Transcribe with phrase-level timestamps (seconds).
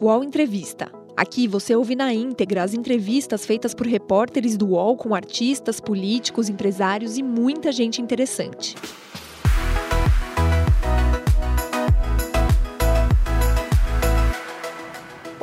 [0.00, 0.92] UOL Entrevista.
[1.16, 6.48] Aqui você ouve na íntegra as entrevistas feitas por repórteres do UOL com artistas, políticos,
[6.48, 8.76] empresários e muita gente interessante.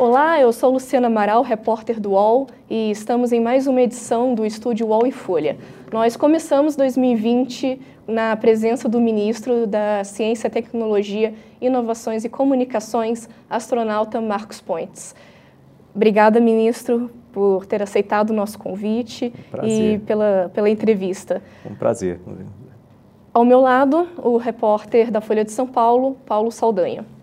[0.07, 4.45] Olá, eu sou Luciana Amaral, repórter do UOL, e estamos em mais uma edição do
[4.45, 5.57] estúdio UOL e Folha.
[5.91, 14.61] Nós começamos 2020 na presença do ministro da Ciência, Tecnologia, Inovações e Comunicações, astronauta Marcos
[14.61, 15.15] Pontes.
[15.95, 21.41] Obrigada, ministro, por ter aceitado o nosso convite um e pela, pela entrevista.
[21.65, 22.19] Um prazer.
[23.33, 27.14] Ao meu lado, o repórter da Folha de São Paulo, Paulo Saldanha.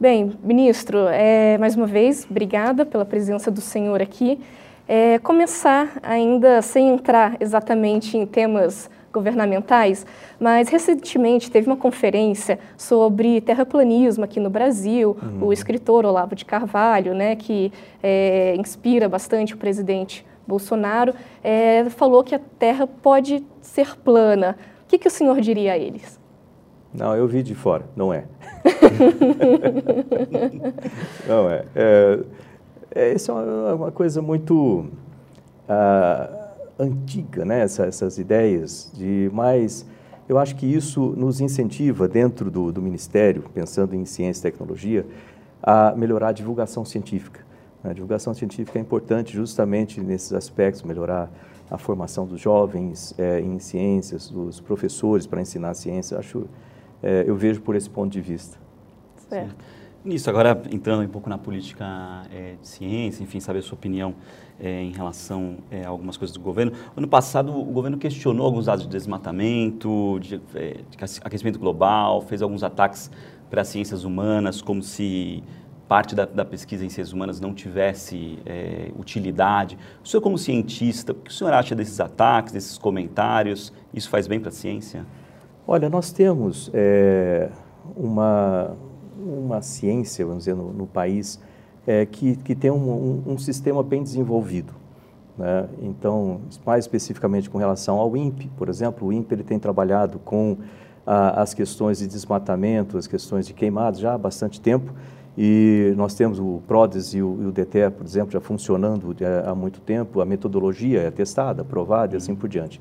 [0.00, 4.40] Bem, ministro, é, mais uma vez, obrigada pela presença do senhor aqui.
[4.88, 10.06] É, começar ainda sem entrar exatamente em temas governamentais,
[10.40, 15.48] mas recentemente teve uma conferência sobre terraplanismo aqui no Brasil, uhum.
[15.48, 17.70] o escritor Olavo de Carvalho, né, que
[18.02, 21.12] é, inspira bastante o presidente Bolsonaro,
[21.44, 24.56] é, falou que a Terra pode ser plana.
[24.84, 26.19] O que, que o senhor diria a eles?
[26.92, 28.24] Não, eu vi de fora, não é.
[31.26, 31.64] não é.
[31.74, 32.20] é,
[32.94, 34.86] é isso é uma, uma coisa muito...
[35.68, 36.40] Uh,
[36.78, 39.86] antiga, né, Essa, essas ideias de mais
[40.30, 45.04] eu acho que isso nos incentiva dentro do, do, Ministério, pensando em ciência e tecnologia,
[45.60, 47.44] a melhorar a divulgação científica.
[47.82, 51.28] A divulgação científica é importante justamente nesses aspectos, melhorar
[51.68, 56.16] a formação dos jovens é, em ciências, dos professores para ensinar ciência.
[56.16, 56.46] Acho,
[57.02, 58.58] é, eu vejo por esse ponto de vista.
[59.28, 59.64] Certo.
[60.02, 64.14] Nisso, agora entrando um pouco na política é, de ciência, enfim, saber a sua opinião
[64.58, 66.72] é, em relação é, a algumas coisas do governo.
[66.96, 72.40] Ano passado, o governo questionou alguns dados de desmatamento, de, é, de aquecimento global, fez
[72.40, 73.10] alguns ataques
[73.50, 75.44] para as ciências humanas, como se
[75.86, 79.76] parte da, da, pesquisa em ciências humanas não tivesse é, utilidade.
[80.02, 83.72] O senhor, como cientista, o que o senhor acha desses ataques, desses comentários?
[83.92, 85.04] Isso faz bem para a ciência?
[85.72, 87.48] Olha, nós temos é,
[87.96, 88.76] uma,
[89.16, 91.38] uma ciência, vamos dizer, no, no país
[91.86, 94.72] é, que, que tem um, um, um, sistema bem desenvolvido.
[95.38, 95.68] Né?
[95.80, 100.56] Então, mais especificamente com relação ao INPE, por exemplo, o INPE ele tem trabalhado com
[101.06, 104.92] a, as questões de desmatamento, as questões de queimados já há bastante tempo,
[105.38, 109.48] e nós temos o PRODES e o, e o DTE, por exemplo, já funcionando é,
[109.48, 112.80] há muito tempo, a metodologia é testada, aprovada e assim por diante.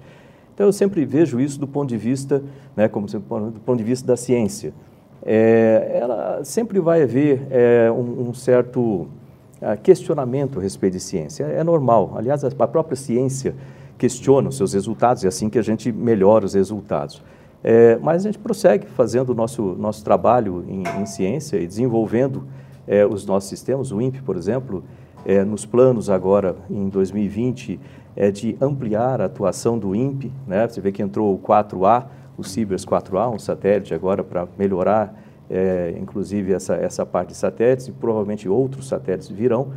[0.59, 2.43] Então, eu sempre vejo isso do ponto de vista,
[2.75, 4.73] né, como do ponto de vista da ciência
[5.25, 9.07] é, ela sempre vai haver é, um, um, certo
[9.61, 11.43] é, questionamento a respeito de ciência.
[11.45, 12.13] É, é, normal.
[12.15, 13.55] Aliás, a própria ciência
[13.97, 17.21] questiona os seus resultados e é assim que a gente melhora os resultados.
[17.61, 22.45] É, mas a gente prossegue fazendo o nosso, nosso trabalho em, em ciência e desenvolvendo
[22.87, 23.91] é, os nossos sistemas.
[23.91, 24.83] O INPE, por exemplo,
[25.45, 27.77] nos planos agora, em 2020,
[28.19, 30.29] é de ampliar a atuação do INPE.
[30.45, 30.67] Né?
[30.67, 32.03] Você vê que entrou o 4A,
[32.37, 35.15] o Cibers 4A, um satélite agora para melhorar,
[35.49, 39.69] é, inclusive, essa, essa parte de satélites, e provavelmente outros satélites virão.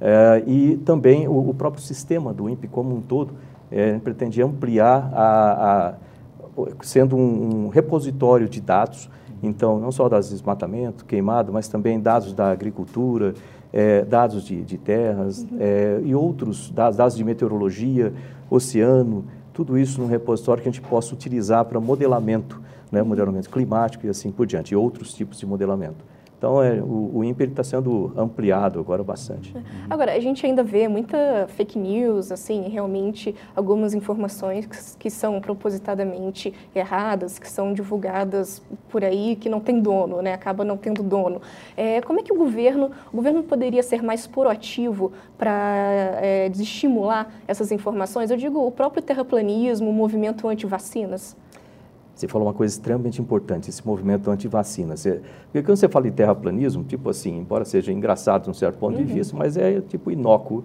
[0.00, 3.34] É, e também o, o, próprio sistema do INPE como um todo
[3.68, 5.94] é, pretende ampliar, a, a
[6.82, 9.10] sendo um, um, repositório de dados,
[9.42, 13.34] então, não só das desmatamento, queimado, mas também dados da agricultura,
[13.72, 15.58] é, dados de, de terras uhum.
[15.60, 18.12] é, e outros dados, dados de meteorologia,
[18.50, 24.06] oceano, tudo isso num repositório que a gente possa utilizar para modelamento, né, modelamento climático
[24.06, 26.04] e assim por diante, e outros tipos de modelamento.
[26.38, 29.52] Então, é, o, o INPE está sendo ampliado agora bastante.
[29.56, 29.60] É.
[29.90, 36.54] Agora, a gente ainda vê muita fake news, assim, realmente algumas informações que, são propositadamente
[36.72, 40.32] erradas, que são divulgadas por aí, que não tem dono, né?
[40.32, 41.42] Acaba não tendo dono.
[41.76, 45.50] É, como é que o governo, o governo poderia ser mais proativo para
[46.22, 48.30] é, desestimular essas informações?
[48.30, 51.36] Eu digo, o próprio terraplanismo, o movimento anti-vacinas.
[52.18, 54.94] Você falou uma coisa extremamente importante, esse movimento anti-vacina.
[54.96, 58.98] Porque quando você fala de terraplanismo, tipo assim, embora seja engraçado de um certo ponto
[58.98, 59.04] uhum.
[59.04, 60.64] de vista, mas é tipo inócuo.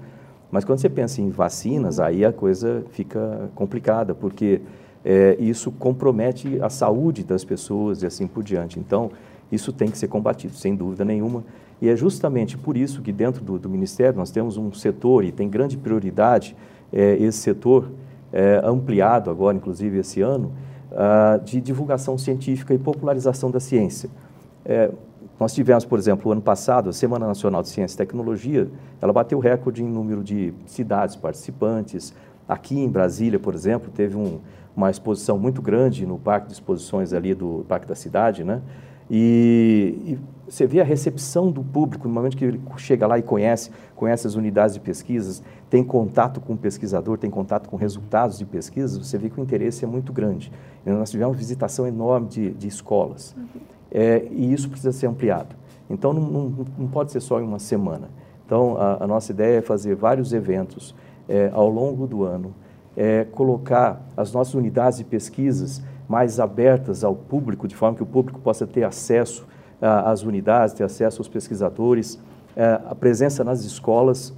[0.50, 2.06] Mas quando você pensa em vacinas, uhum.
[2.06, 4.62] aí a coisa fica complicada, porque
[5.06, 8.80] é, isso compromete a saúde das pessoas e assim por diante.
[8.80, 9.12] Então,
[9.52, 11.44] isso tem que ser combatido, sem dúvida nenhuma.
[11.80, 15.32] E é justamente por isso que dentro do, do Ministério nós temos um setor, e
[15.32, 16.56] tem grande prioridade
[16.92, 17.92] é, esse setor,
[18.32, 20.52] é, ampliado agora, inclusive esse ano,
[20.94, 24.10] uh, de divulgação científica e popularização da ciência.
[24.66, 24.90] É,
[25.40, 28.70] nós tivemos, por exemplo, o ano passado, a Semana Nacional de Ciência e Tecnologia,
[29.02, 32.14] ela bateu recorde em número de cidades participantes.
[32.48, 34.40] Aqui em Brasília, por exemplo, teve um,
[34.76, 38.62] uma exposição muito grande no Parque de Exposições ali do Parque da Cidade, né?
[39.10, 43.24] E, e, você vê a recepção do público, no momento que ele chega lá e
[43.24, 48.38] conhece, conhece as unidades de pesquisas, tem contato com o pesquisador, tem contato com resultados
[48.38, 50.52] de pesquisas, você vê que o interesse é muito grande.
[50.86, 53.36] E nós tivemos visitação enorme de, de escolas.
[53.36, 53.62] Uhum.
[53.92, 55.56] É, e isso precisa ser ampliado.
[55.90, 58.10] Então, não, não, não, pode ser só em uma semana.
[58.46, 60.96] Então, a, a nossa ideia é fazer vários eventos
[61.28, 62.54] é, ao longo do ano,
[62.96, 68.06] é, colocar as nossas unidades de pesquisas mais abertas ao público, de forma que o
[68.06, 69.46] público possa ter acesso
[69.82, 72.20] às unidades, ter acesso aos pesquisadores,
[72.56, 74.34] é, a presença nas escolas,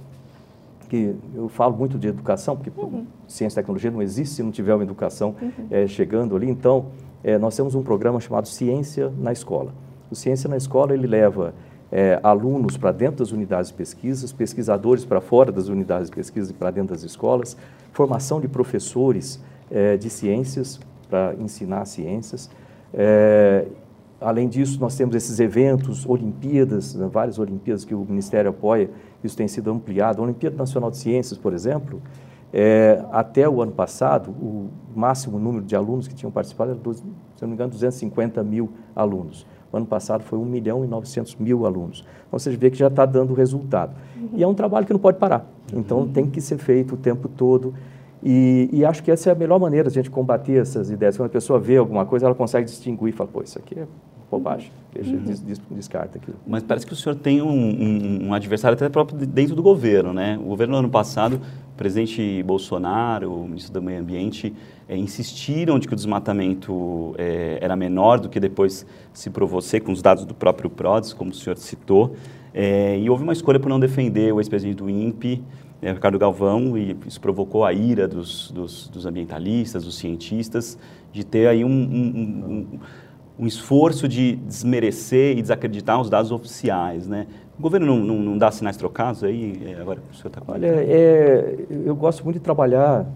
[0.88, 3.06] que eu falo muito de educação, porque uhum.
[3.26, 5.66] ciência e tecnologia não existe se não tiver uma educação uhum.
[5.70, 6.48] é, chegando ali.
[6.48, 6.86] Então,
[7.22, 9.72] é, nós temos um programa chamado Ciência na Escola.
[10.10, 11.54] O Ciência na Escola, ele leva
[11.90, 16.50] é, alunos para dentro das unidades de pesquisas, pesquisadores para fora das unidades de pesquisa
[16.52, 17.56] e para dentro das escolas,
[17.92, 19.40] formação de professores
[19.98, 22.50] de ciências para ensinar ciências.
[22.92, 23.66] É,
[24.20, 28.90] além disso, nós temos esses eventos, Olimpíadas, né, várias Olimpíadas que o Ministério apoia,
[29.22, 30.20] isso tem sido ampliado.
[30.20, 32.00] A Olimpíada Nacional de Ciências, por exemplo,
[32.52, 37.02] é, até o ano passado, o máximo número de alunos que tinham participado era, se
[37.42, 39.46] não me engano, 250 mil alunos.
[39.72, 42.04] O ano passado foi 1 milhão e 900 mil alunos.
[42.26, 43.94] Então, você vê que já está dando resultado.
[44.16, 44.30] Uhum.
[44.34, 45.46] E é um trabalho que não pode parar.
[45.72, 46.08] Então, uhum.
[46.08, 47.74] tem que ser feito o tempo todo.
[48.28, 51.16] E, e, acho que essa é a melhor maneira de a gente combater essas ideias.
[51.16, 53.86] Quando a pessoa vê alguma coisa, ela consegue distinguir e fala, pô, isso aqui é
[54.28, 55.22] bobagem, deixa, uhum.
[55.22, 56.36] des, des, descarta aquilo.
[56.44, 60.12] Mas parece que o senhor tem um, um, um, adversário até próprio dentro do governo,
[60.12, 60.36] né?
[60.42, 61.40] O governo no ano passado,
[61.72, 64.52] o presidente Bolsonaro, o ministro do Meio Ambiente,
[64.88, 69.78] é, insistiram de que o desmatamento é, era menor do que depois se provou ser,
[69.78, 72.16] com os dados do próprio PRODES, como o senhor citou.
[72.52, 75.44] É, e houve uma escolha por não defender o ex-presidente do INPE,
[75.82, 80.78] é, Ricardo Galvão, e isso provocou a ira dos, dos, dos ambientalistas, dos cientistas,
[81.12, 82.80] de ter aí um, um, um,
[83.40, 87.26] um, esforço de desmerecer e desacreditar os dados oficiais, né?
[87.58, 89.62] O governo não, não, não dá sinais trocados aí?
[89.66, 93.06] É, agora o senhor está Olha, é, eu gosto muito de trabalhar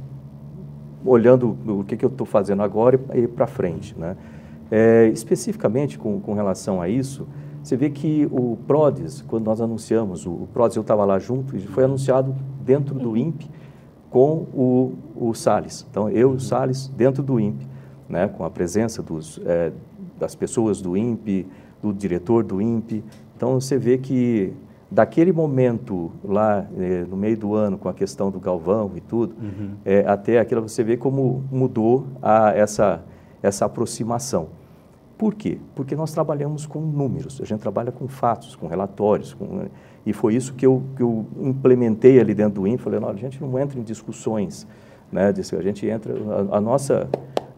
[1.04, 4.16] olhando o que, que eu estou fazendo agora e, e para frente, né?
[4.70, 7.26] É, especificamente com, com relação a isso,
[7.62, 11.56] você vê que o PRODES, quando nós anunciamos, o, o PRODES eu estava lá junto,
[11.56, 12.34] e foi anunciado
[12.64, 13.50] dentro do INPE
[14.08, 15.86] com o, o Salles.
[15.90, 16.40] Então, eu e o uhum.
[16.40, 17.66] Salles dentro do INPE,
[18.08, 19.72] né, com a presença dos, é,
[20.18, 21.46] das pessoas do INPE,
[21.82, 23.04] do diretor do INPE.
[23.36, 24.52] Então, você vê que
[24.90, 29.34] daquele momento lá é, no meio do ano, com a questão do Galvão e tudo,
[29.40, 29.70] uhum.
[29.84, 33.02] é, até aquilo você vê como mudou a, essa,
[33.42, 34.48] essa aproximação.
[35.20, 35.58] Por quê?
[35.74, 39.66] Porque nós trabalhamos com números, a gente trabalha com fatos, com relatórios, com,
[40.06, 43.14] e foi isso que eu, que eu implementei ali dentro do INF, falei, não, a
[43.14, 44.66] gente não entra em discussões,
[45.12, 46.14] né, a gente entra,
[46.50, 47.06] a, a nossa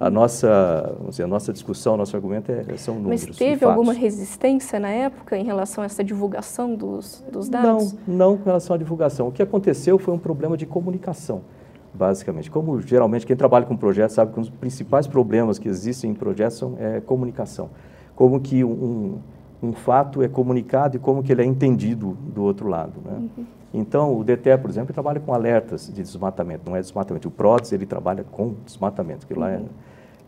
[0.00, 3.26] a nossa, dizer, a nossa discussão, nosso argumento é, são números.
[3.29, 7.93] Mas teve alguma resistência na época em relação a essa divulgação dos, dos dados?
[8.08, 9.29] Não, não com relação à divulgação.
[9.29, 11.43] O que aconteceu foi um problema de comunicação
[11.94, 12.50] basicamente.
[12.50, 16.15] Como geralmente quem trabalha com projetos sabe que um dos principais problemas que existem em
[16.15, 17.71] projetos são, é comunicação.
[18.15, 19.19] Como que um,
[19.62, 23.00] um fato é comunicado e como que ele é entendido do outro lado.
[23.05, 23.12] Né?
[23.12, 23.44] Uhum.
[23.75, 27.29] Então, o DTE, por exemplo, trabalha com alertas de desmatamento, não é desmatamento.
[27.29, 29.27] O PRODES, ele trabalha com desmatamento.
[29.27, 29.56] Que lá é...
[29.59, 29.69] Uhum.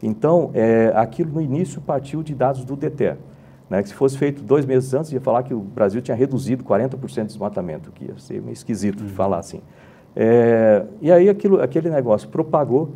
[0.03, 3.17] Então, é, aquilo no início partiu de dados do DTE.
[3.69, 6.63] Né, que se fosse feito dois meses antes, ia falar que o Brasil tinha reduzido
[6.63, 9.07] 40% de desmatamento, que ia ser meio esquisito uhum.
[9.07, 9.63] de falar assim.
[10.17, 12.91] É, e aí aquilo, aquele negócio propagou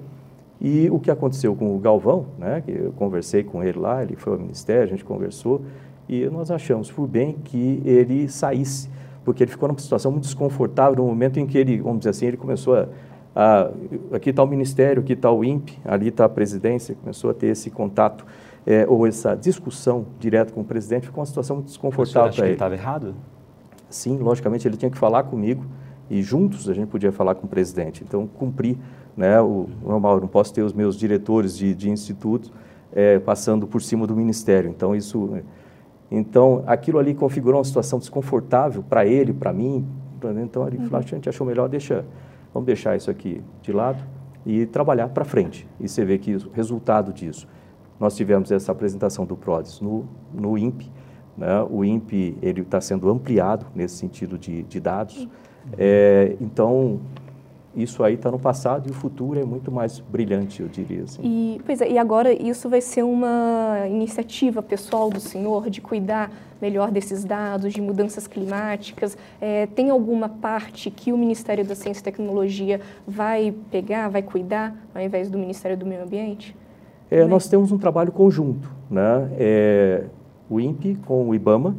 [0.60, 4.16] e o que aconteceu com o Galvão, né, que eu conversei com ele lá, ele
[4.16, 5.62] foi ao Ministério, a gente conversou,
[6.08, 8.88] e nós achamos por bem que ele saísse,
[9.24, 12.26] porque ele ficou numa situação muito desconfortável no momento em que ele, vamos dizer assim,
[12.26, 12.88] ele começou a,
[13.36, 13.70] a
[14.12, 17.48] aqui está o Ministério, aqui está o INPE, ali está a presidência, começou a ter
[17.48, 18.24] esse contato
[18.66, 22.48] é, ou essa discussão direto com o presidente, ficou uma situação muito desconfortável para ele.
[22.48, 23.14] ele estava errado?
[23.88, 25.64] Sim, logicamente ele tinha que falar comigo,
[26.10, 28.04] e juntos a gente podia falar com o presidente.
[28.06, 28.76] Então, cumprir,
[29.16, 32.52] né, o normal, não posso ter os meus diretores de, de institutos
[32.92, 34.70] é, passando por cima do ministério.
[34.70, 35.38] Então, isso,
[36.10, 39.86] então, aquilo ali configurou uma situação desconfortável para ele, para mim.
[40.42, 42.04] Então, ele falou, a gente achou melhor deixar,
[42.52, 44.02] vamos deixar isso aqui de lado
[44.44, 45.68] e trabalhar para frente.
[45.78, 47.46] E você vê que o resultado disso,
[48.00, 50.90] nós tivemos essa apresentação do PRODES no, no INPE,
[51.36, 51.62] né?
[51.68, 55.28] o INPE ele está sendo ampliado nesse sentido de, de dados,
[55.76, 57.00] é, então,
[57.76, 61.04] isso aí está no passado e o futuro é muito mais brilhante, eu diria.
[61.04, 61.20] Assim.
[61.22, 66.30] E, pois é, e agora isso vai ser uma iniciativa pessoal do senhor de cuidar
[66.60, 69.16] melhor desses dados, de mudanças climáticas?
[69.40, 74.74] É, tem alguma parte que o Ministério da Ciência e Tecnologia vai pegar, vai cuidar,
[74.94, 76.56] ao invés do Ministério do Meio Ambiente?
[77.10, 78.70] É, nós temos um trabalho conjunto.
[78.90, 79.30] Né?
[79.38, 80.04] É,
[80.48, 81.76] o INPE com o IBAMA.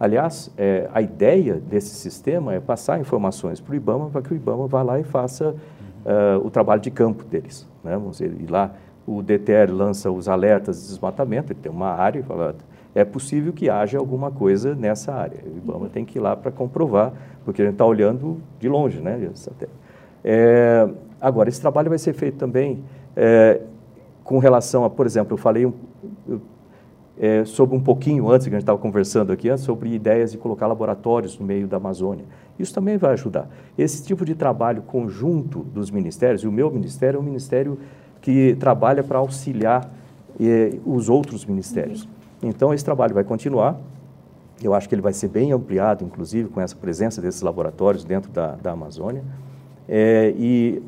[0.00, 4.36] Aliás, é, a ideia desse sistema é passar informações para o IBAMA para que o
[4.36, 7.66] IBAMA vá lá e faça uh, o trabalho de campo deles.
[7.82, 7.92] Né?
[7.92, 8.72] Vamos dizer, e lá
[9.06, 12.54] o DTR lança os alertas de desmatamento, ele tem uma área e fala,
[12.94, 15.38] é possível que haja alguma coisa nessa área.
[15.44, 17.12] O IBAMA tem que ir lá para comprovar,
[17.44, 19.30] porque a gente está olhando de longe, né?
[20.22, 20.88] É,
[21.20, 22.84] agora, esse trabalho vai ser feito também
[23.16, 23.60] é,
[24.22, 25.74] com relação a, por exemplo, eu falei eu,
[27.20, 30.38] é, sobre um pouquinho antes, que a gente estava conversando aqui, antes, sobre ideias de
[30.38, 32.24] colocar laboratórios no meio da Amazônia.
[32.58, 33.48] Isso também vai ajudar.
[33.76, 37.78] Esse tipo de trabalho conjunto dos ministérios, e o meu ministério é um ministério
[38.20, 39.90] que trabalha para auxiliar
[40.40, 42.04] eh, os outros ministérios.
[42.04, 42.50] Uhum.
[42.50, 43.78] Então, esse trabalho vai continuar.
[44.62, 48.30] Eu acho que ele vai ser bem ampliado, inclusive, com essa presença desses laboratórios dentro
[48.30, 49.22] da, da Amazônia.
[49.88, 50.82] É, e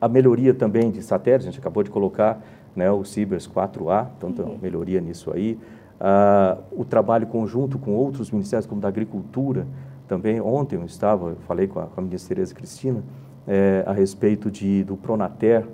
[0.00, 2.40] a melhoria também de satélites, a gente acabou de colocar
[2.74, 4.58] né, o Cibers 4A, então tem uma uhum.
[4.60, 5.58] melhoria nisso aí.
[6.00, 9.66] Ah, o trabalho conjunto com outros ministérios, como da Agricultura,
[10.06, 10.40] também.
[10.40, 13.02] Ontem eu estava, eu falei com a, com a ministra Tereza Cristina
[13.46, 15.66] é, a respeito de, do Pronater,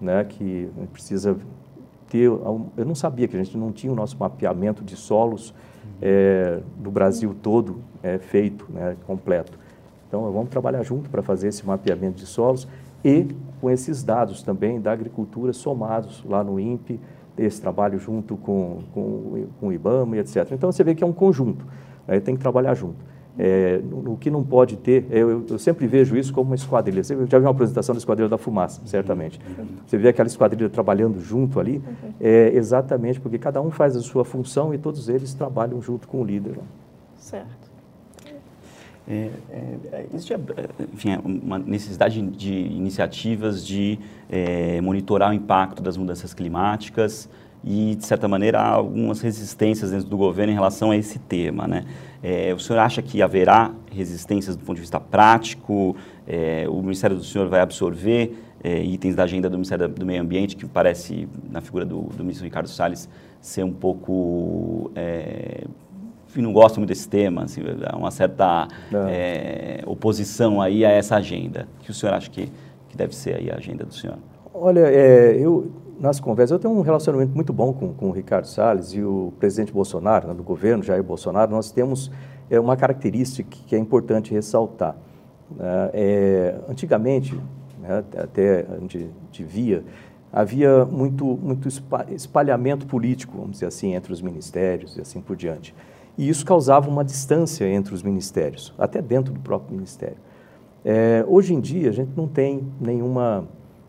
[0.00, 1.36] né, que precisa
[2.08, 2.24] ter.
[2.24, 5.54] Eu não sabia que a gente não tinha o nosso mapeamento de solos
[6.00, 9.58] é, do Brasil todo é, feito, né, completo.
[10.06, 12.66] Então, vamos trabalhar junto para fazer esse mapeamento de solos
[13.04, 13.28] e
[13.60, 16.98] com esses dados também da agricultura somados lá no INPE,
[17.38, 20.48] esse trabalho junto com, com, com o IBAMA e etc.
[20.52, 21.64] Então, você vê que é um conjunto,
[22.06, 22.96] né, tem que trabalhar junto.
[23.40, 27.04] É, no, que não pode ter, eu, eu, sempre vejo isso como uma esquadrilha.
[27.04, 29.40] Você já viu uma apresentação da Esquadrilha da Fumaça, certamente.
[29.86, 31.80] Você vê aquela esquadrilha trabalhando junto ali,
[32.20, 36.20] é, exatamente porque cada um faz a sua função e todos eles trabalham junto com
[36.20, 36.58] o líder.
[37.16, 37.67] Certo.
[39.10, 40.34] É, é, existe,
[40.92, 43.98] enfim, uma necessidade de iniciativas de
[44.28, 47.26] é, monitorar o impacto das mudanças climáticas
[47.64, 51.66] e, de certa maneira, há algumas resistências dentro do governo em relação a esse tema.
[51.66, 51.84] Né?
[52.22, 55.96] É, o senhor acha que haverá resistências do ponto de vista prático?
[56.26, 60.20] É, o Ministério do Senhor vai absorver é, itens da agenda do Ministério do Meio
[60.20, 63.08] Ambiente, que parece, na figura do, do ministro Ricardo Salles,
[63.40, 64.90] ser um pouco.
[66.28, 68.68] Enfim, não gosta muito desse tema, assim, há uma certa
[69.08, 71.66] é, oposição aí a essa agenda.
[71.80, 72.52] O que o senhor acha que,
[72.88, 74.18] que deve ser aí a agenda do senhor?
[74.52, 78.46] Olha, é, eu nas conversas, eu tenho um relacionamento muito bom com, com o Ricardo
[78.46, 82.10] Salles e o presidente Bolsonaro, né, do governo, Jair Bolsonaro, nós temos
[82.48, 84.96] é, uma característica que é importante ressaltar.
[85.50, 87.34] Né, é, antigamente,
[87.80, 89.82] né, até a gente, via,
[90.32, 91.68] havia muito, muito
[92.10, 95.74] espalhamento político, vamos dizer assim, entre os ministérios e assim por diante.
[96.18, 100.16] E isso causava uma distância entre os ministérios, até dentro do próprio ministério.
[100.84, 103.46] É, hoje em dia, a gente não tem nenhuma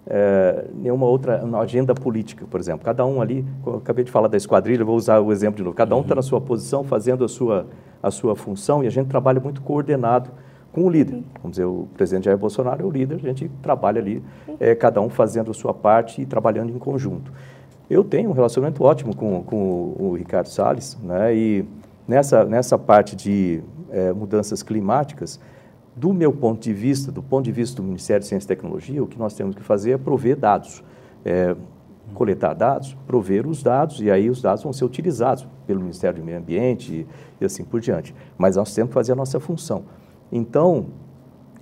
[0.10, 2.84] é, nenhuma outra agenda política, por exemplo.
[2.84, 3.46] Cada um ali,
[3.78, 5.76] acabei de falar da esquadrilha, vou usar o exemplo de novo.
[5.76, 7.68] Cada um está na sua posição, fazendo a sua,
[8.02, 10.32] a sua função, e a gente trabalha muito coordenado
[10.72, 11.24] com o líder.
[11.42, 14.24] Vamos dizer, o presidente Jair Bolsonaro é o líder, a gente trabalha ali,
[14.60, 17.32] é, cada um fazendo a sua parte e trabalhando em conjunto.
[17.88, 21.66] Eu tenho um relacionamento ótimo com, com o Ricardo Salles, né, e
[22.10, 23.62] nessa, nessa parte de
[23.92, 25.40] é, mudanças climáticas,
[25.96, 29.04] do meu ponto de vista, do ponto de vista do Ministério de Ciência e Tecnologia,
[29.04, 30.84] o que nós temos que fazer é prover dados.
[31.24, 31.56] É,
[32.16, 36.26] coletar dados, prover os dados, e aí os dados vão ser utilizados pelo Ministério do
[36.26, 37.08] Meio Ambiente e,
[37.40, 38.16] e assim por diante.
[38.36, 39.84] Mas nós temos que fazer a nossa função.
[40.32, 40.88] Então,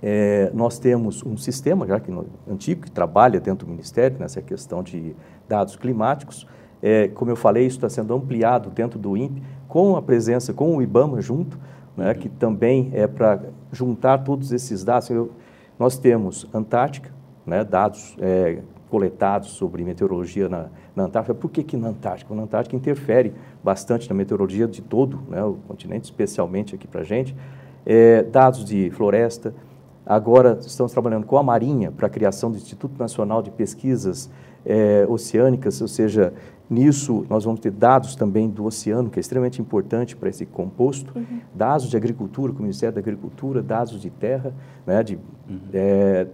[0.02, 2.10] é, nós temos um sistema já que
[2.50, 5.14] antigo que trabalha dentro do Ministério nessa questão de
[5.46, 6.46] dados climáticos.
[6.80, 10.76] É, como eu falei, isso está sendo ampliado dentro do INPE com a presença, com
[10.76, 11.58] o IBAMA junto,
[11.96, 15.10] né, que também é para juntar todos esses dados.
[15.10, 15.30] Eu,
[15.78, 17.10] nós temos Antártica,
[17.46, 18.58] né, dados é,
[18.90, 21.34] coletados sobre meteorologia na, na, Antártica.
[21.34, 22.34] Por que, que na Antártica?
[22.34, 27.04] Na Antártica interfere bastante na meteorologia de todo né, o continente, especialmente aqui para a
[27.04, 27.36] gente.
[27.84, 29.54] É, dados de floresta.
[30.04, 34.30] Agora estamos trabalhando com a Marinha para a criação do Instituto Nacional de Pesquisas
[34.64, 36.32] é, Oceânicas, ou seja,
[36.70, 41.16] Nisso, nós vamos ter dados também do oceano, que é extremamente importante para esse composto,
[41.16, 41.40] uhum.
[41.54, 44.52] dados de agricultura, com o Ministério da Agricultura, dados de terra,
[44.86, 45.16] né, de,
[45.48, 45.60] uhum.
[45.72, 46.26] é,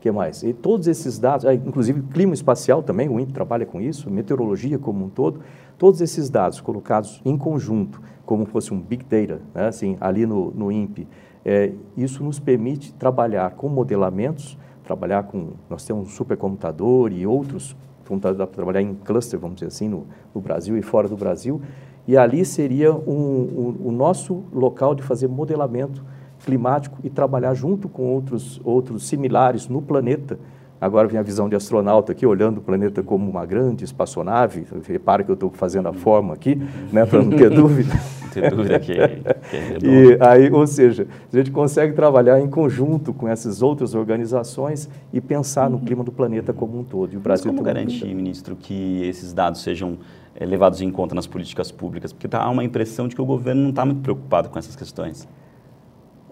[0.00, 0.44] que mais?
[0.44, 4.78] E todos esses dados, ah, inclusive clima espacial também, o INPE trabalha com isso, meteorologia
[4.78, 5.40] como um todo,
[5.76, 10.52] todos esses dados colocados em conjunto, como fosse um Big Data, né, assim, ali no,
[10.52, 11.08] no INPE,
[11.44, 17.76] é, isso nos permite trabalhar com modelamentos, trabalhar com, nós temos um supercomputador e outros
[18.08, 21.60] vontade de trabalhar em cluster, vamos dizer assim, no, no, Brasil e fora do Brasil,
[22.06, 26.04] e ali seria um, um, o nosso local de fazer modelamento
[26.44, 30.38] climático e trabalhar junto com outros, outros similares no planeta
[30.80, 34.66] Agora vem a visão de astronauta aqui, olhando o planeta como uma grande espaçonave.
[34.86, 36.60] Repara que eu estou fazendo a forma aqui,
[36.92, 37.94] né, para não ter dúvida.
[38.22, 42.48] não ter dúvida que, que é E aí, ou seja, a gente consegue trabalhar em
[42.48, 47.14] conjunto com essas outras organizações e pensar no clima do planeta como um todo.
[47.14, 49.96] E o Brasil Mas como garantir, ministro, que esses dados sejam
[50.34, 52.12] é, levados em conta nas políticas públicas?
[52.12, 54.76] Porque tá, há uma impressão de que o governo não está muito preocupado com essas
[54.76, 55.26] questões.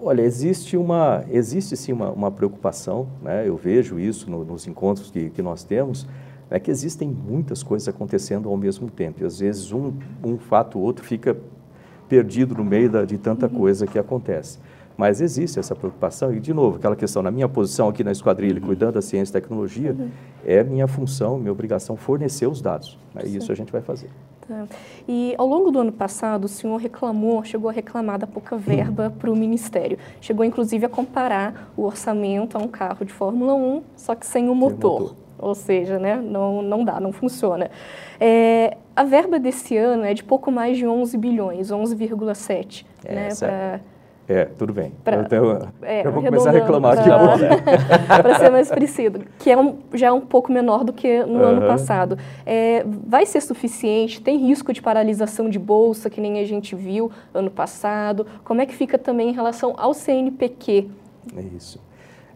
[0.07, 3.49] Olha, existe uma, existe sim uma, uma preocupação, né?
[3.49, 6.07] eu vejo isso no, nos encontros que, que nós temos,
[6.51, 9.23] é que existem muitas coisas acontecendo ao mesmo tempo.
[9.23, 11.35] E às vezes um, um fato ou outro fica
[12.07, 13.55] perdido no meio da, de tanta uhum.
[13.55, 14.59] coisa que acontece.
[14.95, 18.61] Mas existe essa preocupação, e de novo, aquela questão, na minha posição aqui na esquadrilha,
[18.61, 18.67] uhum.
[18.67, 20.11] cuidando da ciência e tecnologia, uhum.
[20.45, 22.99] é minha função, minha obrigação fornecer os dados.
[23.15, 23.23] Né?
[23.25, 24.11] E isso a gente vai fazer.
[24.47, 24.67] Tá.
[25.09, 29.13] E ao longo do ano passado, o senhor reclamou, chegou a reclamar da pouca verba
[29.19, 29.99] para o Ministério.
[30.21, 34.49] Chegou, inclusive, a comparar o orçamento a um carro de Fórmula 1, só que sem
[34.49, 35.01] o motor.
[35.01, 35.17] motor.
[35.39, 37.71] Ou seja, né, não, não dá, não funciona.
[38.21, 42.87] É, a verba desse ano é de pouco mais de 11 bilhões, 11,7.
[43.05, 43.81] É, né,
[44.27, 44.93] é, tudo bem.
[45.05, 47.09] Pra, então, é, eu vou começar a reclamar aqui.
[48.07, 51.35] Para ser mais preciso, que é um, já é um pouco menor do que no
[51.35, 51.45] uhum.
[51.45, 52.19] ano passado.
[52.47, 54.23] É, vai ser suficiente?
[54.23, 58.27] Tem risco de paralisação de bolsa, que nem a gente viu ano passado?
[58.45, 60.89] Como é que fica também em relação ao CNPq?
[61.37, 61.79] É isso.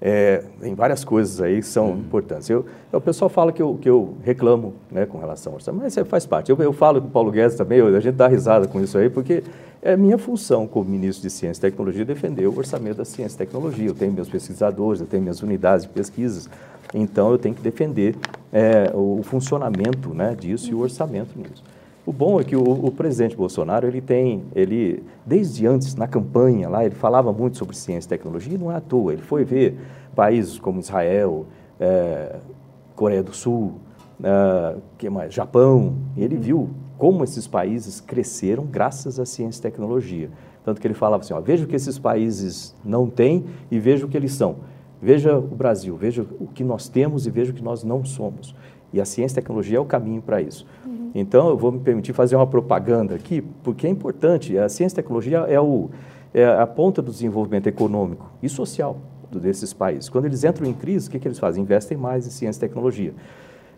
[0.01, 1.99] É, tem várias coisas aí que são uhum.
[1.99, 2.49] importantes.
[2.49, 5.97] Eu, o pessoal fala que eu, que eu reclamo né, com relação ao orçamento, mas
[5.97, 6.51] isso faz parte.
[6.51, 8.97] Eu, eu falo com o Paulo Guedes também, eu, a gente dá risada com isso
[8.97, 9.43] aí, porque
[9.83, 13.39] é minha função como ministro de Ciência e Tecnologia defender o orçamento da ciência e
[13.39, 13.89] tecnologia.
[13.89, 16.49] Eu tenho meus pesquisadores, eu tenho minhas unidades de pesquisas,
[16.95, 18.15] então eu tenho que defender
[18.53, 21.63] é, o funcionamento né, disso e o orçamento nisso.
[22.09, 26.67] O bom é que o, o, presidente Bolsonaro, ele tem, ele, desde antes, na campanha
[26.67, 29.13] lá, ele falava muito sobre ciência e tecnologia, e não é à toa.
[29.13, 29.79] Ele foi ver
[30.17, 31.45] países como Israel,
[31.79, 32.37] é,
[32.97, 33.75] Coreia do Sul,
[34.25, 35.35] é, que mais?
[35.35, 40.31] Japão, e ele viu como esses países cresceram graças à ciência e tecnologia.
[40.65, 44.07] Tanto que ele falava assim, ó, veja o que esses países não têm e veja
[44.07, 44.57] o que eles são.
[44.99, 48.55] Veja o Brasil, veja o que nós temos e veja o que nós não somos.
[48.95, 50.67] E a ciência e tecnologia é o caminho para isso.
[51.15, 54.57] Então, eu vou me permitir fazer uma propaganda aqui, porque é importante.
[54.59, 55.91] A ciência e tecnologia é, o,
[56.33, 58.99] é a ponta do desenvolvimento econômico e social
[59.31, 60.09] desses países.
[60.09, 61.63] Quando eles entram em crise, o que, que eles fazem?
[61.63, 63.13] Investem mais em ciência e tecnologia.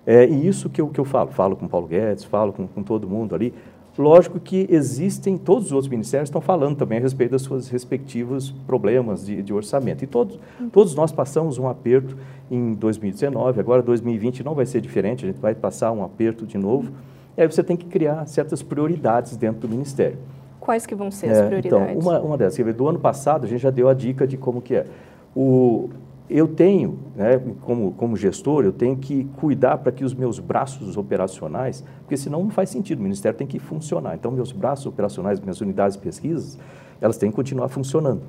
[0.07, 2.83] É, e isso que eu, que eu falo, falo com Paulo Guedes, falo com, com
[2.83, 3.53] todo mundo ali.
[3.99, 8.51] Lógico que existem, todos os outros ministérios estão falando também a respeito das suas respectivos
[8.66, 10.03] problemas de, de orçamento.
[10.05, 10.38] E todos,
[10.73, 12.16] todos nós passamos um aperto
[12.51, 16.57] em 2019, agora 2020 não vai ser diferente, a gente vai passar um aperto de
[16.57, 16.93] novo.
[17.37, 20.19] E aí você tem que criar certas prioridades dentro do ministério.
[20.59, 21.97] Quais que vão ser as é, prioridades?
[21.97, 24.61] Então, uma, uma dessas, do ano passado a gente já deu a dica de como
[24.61, 24.87] que é.
[25.35, 25.88] O,
[26.29, 30.97] eu tenho, né, como, como gestor, eu tenho que cuidar para que os meus braços
[30.97, 34.14] operacionais, porque senão não faz sentido, o Ministério tem que funcionar.
[34.14, 36.57] Então, meus braços operacionais, minhas unidades de pesquisas,
[37.01, 38.23] elas têm que continuar funcionando.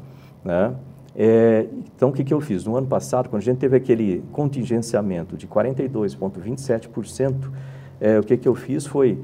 [0.44, 0.74] Né?
[1.16, 2.66] É, então, o que, que eu fiz?
[2.66, 7.36] No ano passado, quando a gente teve aquele contingenciamento de 42,27%,
[8.02, 9.20] é, o que, que eu fiz foi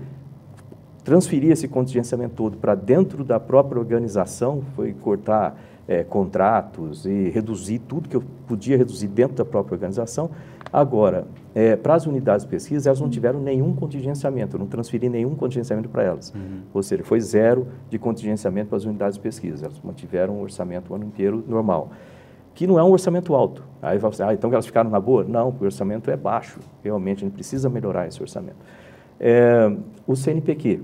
[1.04, 7.80] transferir esse contingenciamento todo para dentro da própria organização, foi cortar é, contratos e reduzir
[7.80, 10.30] tudo que eu podia reduzir dentro da própria organização.
[10.72, 15.08] Agora, é, para as unidades de pesquisa, elas não tiveram nenhum contingenciamento, eu não transferi
[15.08, 16.34] nenhum contingenciamento para elas.
[16.36, 16.62] Uhum.
[16.74, 19.66] Ou seja, foi zero de contingenciamento para as unidades de pesquisa.
[19.66, 21.90] Elas mantiveram um orçamento o ano inteiro normal.
[22.58, 23.64] Que não é um orçamento alto.
[23.80, 25.24] Aí vai ah, então elas ficaram na boa?
[25.24, 26.60] Não, o orçamento é baixo.
[26.84, 28.58] Realmente, a gente precisa melhorar esse orçamento.
[29.20, 29.72] É,
[30.08, 30.82] o CNPq,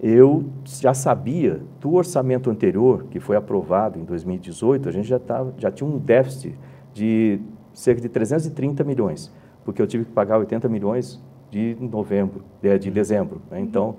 [0.00, 5.52] eu já sabia do orçamento anterior, que foi aprovado em 2018, a gente já, tava,
[5.58, 6.56] já tinha um déficit
[6.94, 7.40] de
[7.74, 12.92] cerca de 330 milhões, porque eu tive que pagar 80 milhões de novembro, de, de
[12.92, 13.42] dezembro.
[13.50, 13.58] Né?
[13.60, 13.96] Então,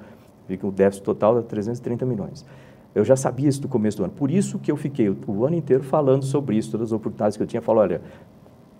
[0.48, 2.46] fica o déficit total de 330 milhões.
[2.94, 4.14] Eu já sabia isso do começo do ano.
[4.14, 7.44] Por isso que eu fiquei o, ano inteiro falando sobre isso, todas as oportunidades que
[7.44, 7.62] eu tinha.
[7.62, 8.02] Falei, olha,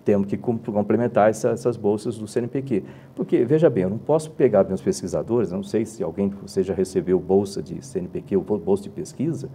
[0.04, 2.84] temos que complementar essa, essas bolsas do CNPq.
[3.16, 6.74] Porque, veja bem, eu não posso pegar meus pesquisadores, não sei se alguém você já
[6.74, 9.50] recebeu bolsa de CNPq ou bolsa de pesquisa,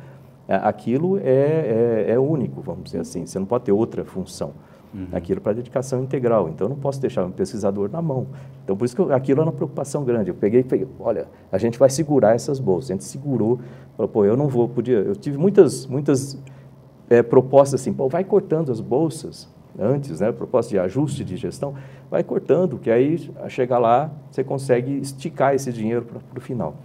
[0.47, 4.53] aquilo é, é, é único, vamos dizer assim, você não pode ter outra função.
[4.95, 5.09] Uhum.
[5.13, 8.29] Aquilo para dedicação integral, então não posso deixar um pesquisador na mão.
[8.63, 10.31] Então, por isso que eu, aquilo é uma preocupação grande.
[10.31, 12.91] Eu peguei e falei, olha, a gente vai segurar essas bolsas.
[12.91, 13.59] A gente segurou,
[13.97, 14.99] falou, pô, eu não vou, podia.
[14.99, 16.39] Eu tive muitas, muitas
[17.11, 21.75] é, propostas assim, pô, vai cortando as bolsas, antes, né, proposta de ajuste de gestão,
[22.09, 26.77] vai cortando, que aí, a chegar lá, você consegue esticar esse dinheiro para o final.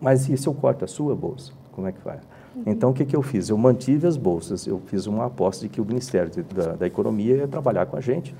[0.00, 1.52] Mas e se eu corto a sua bolsa?
[1.72, 2.18] Como é que vai?
[2.58, 2.64] Uhum.
[2.66, 3.48] Então, o que, que eu fiz?
[3.48, 7.36] Eu mantive as bolsas, eu fiz uma aposta de que o Ministério da, da Economia
[7.36, 8.34] ia trabalhar com a gente,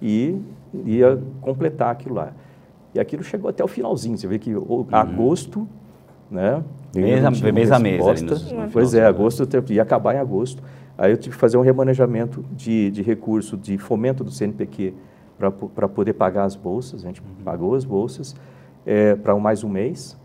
[0.00, 0.40] e
[0.84, 2.32] ia completar aquilo lá.
[2.94, 4.16] E aquilo chegou até o finalzinho.
[4.16, 4.86] Você vê que o, uhum.
[4.92, 5.68] agosto,
[6.30, 6.62] né?
[6.94, 8.00] Mês a, mês a mês.
[8.72, 10.62] Pois é, agosto ia acabar em agosto.
[10.96, 14.94] Aí eu tive que fazer um remanejamento de, de recurso de fomento do CNPq
[15.74, 17.04] para poder pagar as bolsas.
[17.04, 17.44] A gente uhum.
[17.44, 18.34] pagou as bolsas
[18.86, 20.16] é, para mais um mês.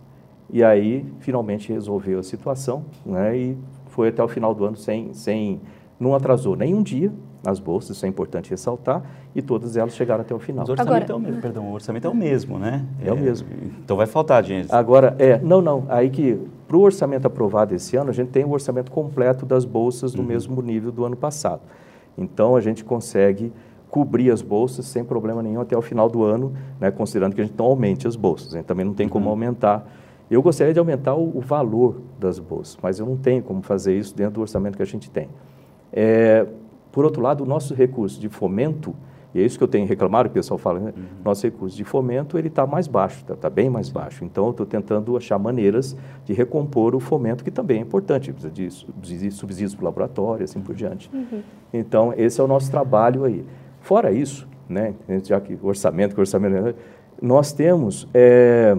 [0.49, 2.85] E aí, finalmente, resolveu a situação.
[3.05, 5.61] Né, e foi até o final do ano sem, sem
[5.99, 7.11] não atrasou nem um dia
[7.45, 9.03] as bolsas, isso é importante ressaltar,
[9.35, 10.61] e todas elas chegaram até o final.
[10.61, 12.85] Mas o orçamento, Agora, é, o mesmo, perdão, o orçamento é o mesmo, né?
[13.03, 13.47] É, é o mesmo.
[13.83, 14.69] Então vai faltar dinheiro.
[14.71, 18.45] Agora, é, não, não, aí que para o orçamento aprovado esse ano, a gente tem
[18.45, 20.27] o orçamento completo das bolsas no uhum.
[20.27, 21.61] mesmo nível do ano passado.
[22.17, 23.51] Então, a gente consegue
[23.89, 27.43] cobrir as bolsas sem problema nenhum até o final do ano, né, considerando que a
[27.43, 28.53] gente não aumente as bolsas.
[28.53, 29.31] A gente também não tem como uhum.
[29.31, 29.85] aumentar.
[30.33, 33.95] Eu gostaria de aumentar o, o, valor das bolsas, mas eu não tenho como fazer
[33.95, 35.29] isso dentro do orçamento que a gente tem.
[35.91, 36.47] É,
[36.91, 38.95] por outro lado, o nosso recurso de fomento,
[39.31, 40.93] e é isso que eu tenho reclamado, o pessoal fala, né?
[40.97, 41.03] Uhum.
[41.23, 44.25] nosso recurso de fomento ele está mais baixo, está tá bem mais baixo.
[44.25, 48.51] Então, eu estou tentando achar maneiras de recompor o fomento, que também é importante, precisa
[48.51, 48.69] de,
[49.19, 51.11] de subsídios para o laboratório, assim por diante.
[51.13, 51.43] Uhum.
[51.71, 53.45] Então, esse é o nosso trabalho aí.
[53.81, 56.73] Fora isso, né, já que orçamento, que orçamento, né,
[57.21, 58.75] nós temos é,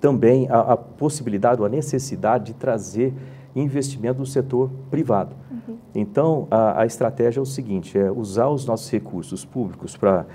[0.00, 3.14] também a, a possibilidade ou a necessidade de trazer
[3.54, 5.34] investimento do setor privado.
[5.50, 5.76] Uhum.
[5.94, 10.26] Então, a, a, estratégia é o seguinte, é usar os nossos recursos públicos para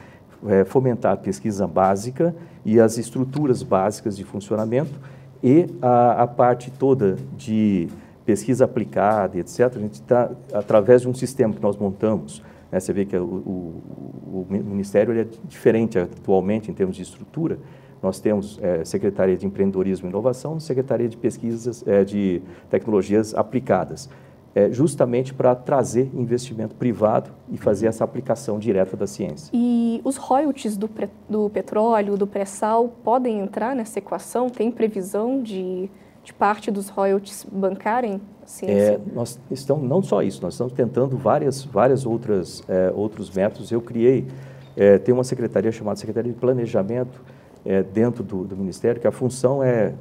[0.48, 5.00] é, fomentar a pesquisa básica e as estruturas básicas de funcionamento
[5.44, 7.88] e a, a parte toda de
[8.26, 12.94] pesquisa aplicada, etc., a gente está, através de um sistema que nós montamos, né, você
[12.94, 17.60] vê que o, o, o Ministério é diferente atualmente em termos de estrutura,
[18.02, 24.10] nós temos é, Secretaria de Empreendedorismo e Inovação, Secretaria de Pesquisas é, de Tecnologias Aplicadas,
[24.54, 29.52] é, justamente para trazer investimento privado e fazer essa aplicação direta da ciência.
[29.54, 30.90] E os royalties do,
[31.30, 34.50] do petróleo, do pré-sal, podem entrar nessa equação?
[34.50, 35.90] Tem previsão de,
[36.24, 38.94] de parte dos royalties bancarem a ciência?
[38.94, 43.72] É, nós estamos, não só isso, nós estamos tentando várias, várias outras, é, outros métodos.
[43.72, 44.28] Eu criei,
[44.76, 47.22] é, tem uma secretaria chamada Secretaria de Planejamento,
[47.66, 49.94] é, dentro do, do, Ministério, que a função é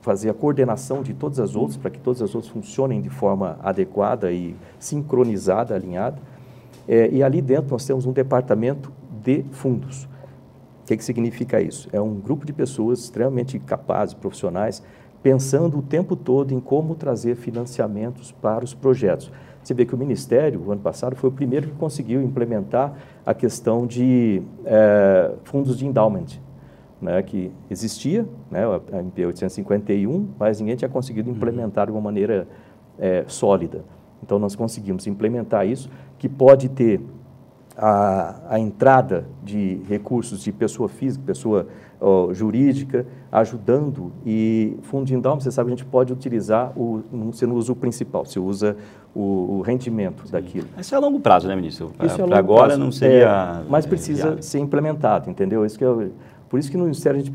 [0.00, 3.58] fazer a coordenação de todas as outras, para que todas as outras funcionem de forma
[3.62, 6.18] adequada e sincronizada, alinhada.
[6.88, 10.08] É, e ali dentro nós temos um departamento de fundos.
[10.82, 11.88] O que, que significa isso?
[11.92, 14.82] É um grupo de pessoas extremamente capazes, profissionais,
[15.22, 19.30] pensando o tempo todo em como trazer financiamentos para os projetos.
[19.62, 23.32] Você vê que o Ministério, o ano passado, foi o primeiro que conseguiu implementar a
[23.32, 26.40] questão de é, fundos de endowment,
[27.02, 31.36] né, que existia, né, a MP 851, mas ninguém tinha conseguido uhum.
[31.36, 32.46] implementar de uma maneira
[32.98, 33.84] é, sólida.
[34.22, 37.00] Então, nós conseguimos implementar isso, que pode ter
[37.76, 41.66] a, a entrada de recursos de pessoa física, pessoa
[42.00, 44.12] ó, jurídica, ajudando.
[44.24, 48.24] E de endowment, você sabe, a gente pode utilizar, o, você não usa o principal,
[48.24, 48.76] você usa
[49.14, 50.32] o, o rendimento Sim.
[50.32, 50.66] daquilo.
[50.78, 51.92] Isso é a longo prazo, né, ministro?
[52.02, 52.80] Isso é agora prazo.
[52.80, 53.62] não seria...
[53.64, 55.64] É, mas precisa é, ser implementado, entendeu?
[55.64, 56.12] Isso que eu,
[56.52, 57.34] por isso que no Ministério a gente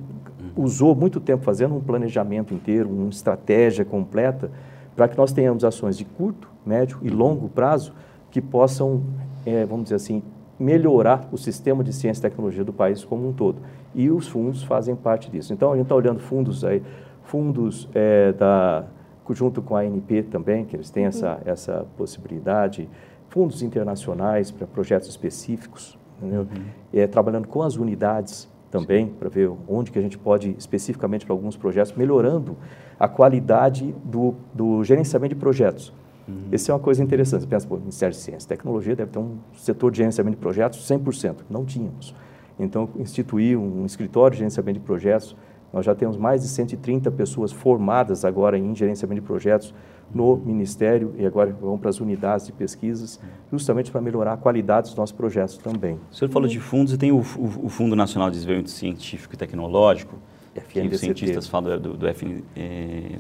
[0.56, 4.52] usou muito tempo fazendo um planejamento inteiro, uma estratégia completa,
[4.96, 7.94] para que nós tenhamos ações de curto, médio e longo prazo
[8.30, 9.02] que possam,
[9.44, 10.22] é, vamos dizer assim,
[10.60, 13.58] melhorar o sistema de ciência e tecnologia do país como um todo.
[13.96, 15.52] E os fundos fazem parte disso.
[15.52, 16.84] Então, a gente está olhando fundos aí,
[17.24, 18.86] fundos é, da,
[19.32, 21.10] junto com a ANP também, que eles têm uhum.
[21.10, 22.88] essa, essa possibilidade,
[23.30, 26.46] fundos internacionais para projetos específicos, uhum.
[26.94, 31.34] é, trabalhando com as unidades também, para ver onde que a gente pode, especificamente para
[31.34, 32.58] alguns projetos, melhorando
[33.00, 35.94] a qualidade do, do gerenciamento de projetos.
[36.28, 36.50] Uhum.
[36.52, 37.42] Essa é uma coisa interessante.
[37.42, 40.42] Você pensa, pô, Ministério de Ciência e Tecnologia deve ter um setor de gerenciamento de
[40.42, 41.38] projetos 100%.
[41.50, 42.14] Não tínhamos.
[42.60, 45.36] Então, instituí um escritório de gerenciamento de projetos.
[45.72, 49.74] Nós já temos mais de 130 pessoas formadas agora em gerenciamento de projetos
[50.13, 53.20] no Ministério e agora vão para as unidades de pesquisas,
[53.52, 56.00] justamente para melhorar a qualidade dos nossos projetos também.
[56.12, 59.34] O senhor falou de fundos e tem o, o, o Fundo Nacional de Desenvolvimento Científico
[59.34, 60.17] e Tecnológico,
[60.56, 60.89] FNDCT.
[60.89, 63.20] que os cientistas falam do, do FN, é,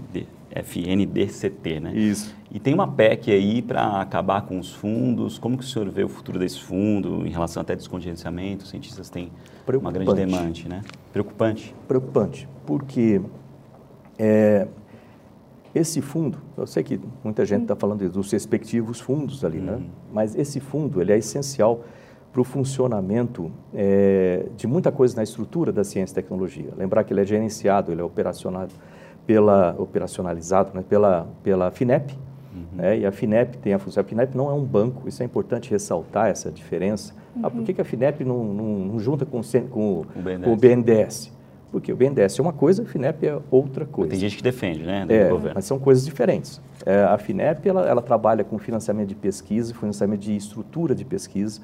[0.55, 1.93] FNDCT, né?
[1.95, 2.35] Isso.
[2.51, 5.37] E tem uma PEC aí para acabar com os fundos.
[5.37, 8.63] Como que o senhor vê o futuro desse fundo em relação até descongenciamento?
[8.63, 9.31] Os cientistas têm
[9.67, 10.81] uma grande demanda, né?
[11.11, 11.75] Preocupante?
[11.87, 13.21] Preocupante, porque
[14.17, 14.67] é,
[15.73, 19.73] esse fundo, eu sei que muita gente está falando dos respectivos fundos ali, né?
[19.73, 19.79] uhum.
[19.79, 19.85] né?
[20.11, 21.83] Mas esse fundo ele é essencial
[22.31, 26.69] para o funcionamento é, de muita coisa na estrutura da ciência e tecnologia.
[26.77, 28.73] Lembrar que ele é gerenciado, ele é operacionado
[29.25, 32.13] pela, operacionalizado né, pela, pela FINEP,
[32.53, 32.63] uhum.
[32.73, 32.99] Né?
[32.99, 34.01] E a FINEP tem a função.
[34.01, 37.13] A FINEP não é um banco, isso é importante ressaltar essa diferença.
[37.35, 37.41] Uhum.
[37.43, 40.43] Ah, por que, que a FINEP não, não, não junta com, com, o BNDES?
[40.43, 41.36] com o BNDES?
[41.71, 44.11] Porque o BNDES é uma coisa, a FINEP é outra coisa.
[44.11, 45.05] Tem gente que defende, né?
[45.09, 46.61] É, mas são coisas diferentes.
[46.85, 51.59] É, a FINEP ela, ela, trabalha com financiamento de pesquisa, financiamento de estrutura de pesquisa.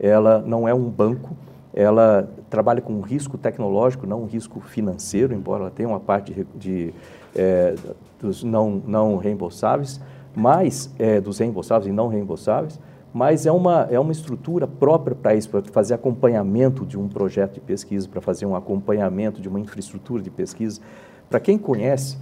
[0.00, 1.36] Ela não é um banco,
[1.74, 6.46] ela trabalha com risco tecnológico, não um risco financeiro, embora ela tenha uma parte de,
[6.54, 6.94] de
[7.36, 7.74] é,
[8.18, 10.00] dos não, não reembolsáveis,
[10.34, 12.80] mas é, dos reembolsáveis e não reembolsáveis,
[13.12, 17.54] mas é uma, é uma estrutura própria para isso, para fazer acompanhamento de um projeto
[17.54, 20.80] de pesquisa, para fazer um acompanhamento de uma infraestrutura de pesquisa.
[21.28, 22.16] Para quem conhece,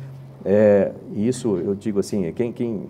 [0.45, 2.89] é, e isso eu digo assim, quem, quem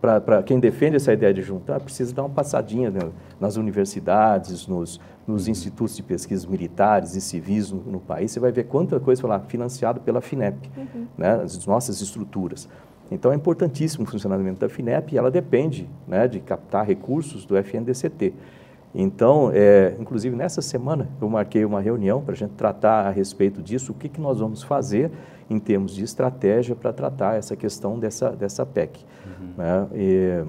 [0.00, 2.98] para quem defende essa ideia de juntar, precisa dar uma passadinha né,
[3.38, 8.50] nas universidades, nos, nos institutos de pesquisa militares e civis no, no, país, você vai
[8.50, 11.06] ver quanta coisa lá financiado pela FINEP, uhum.
[11.16, 12.68] né, as nossas estruturas.
[13.10, 17.56] Então é importantíssimo o funcionamento da FINEP e ela depende né, de captar recursos do
[17.56, 18.32] FNDCT.
[18.94, 23.62] Então, é, inclusive nessa semana eu marquei uma reunião para a gente tratar a respeito
[23.62, 25.10] disso, o que, que nós vamos fazer
[25.48, 29.04] em termos de estratégia para tratar essa questão dessa, dessa PEC.
[29.26, 29.54] Uhum.
[29.56, 29.88] Né?
[29.94, 30.44] E,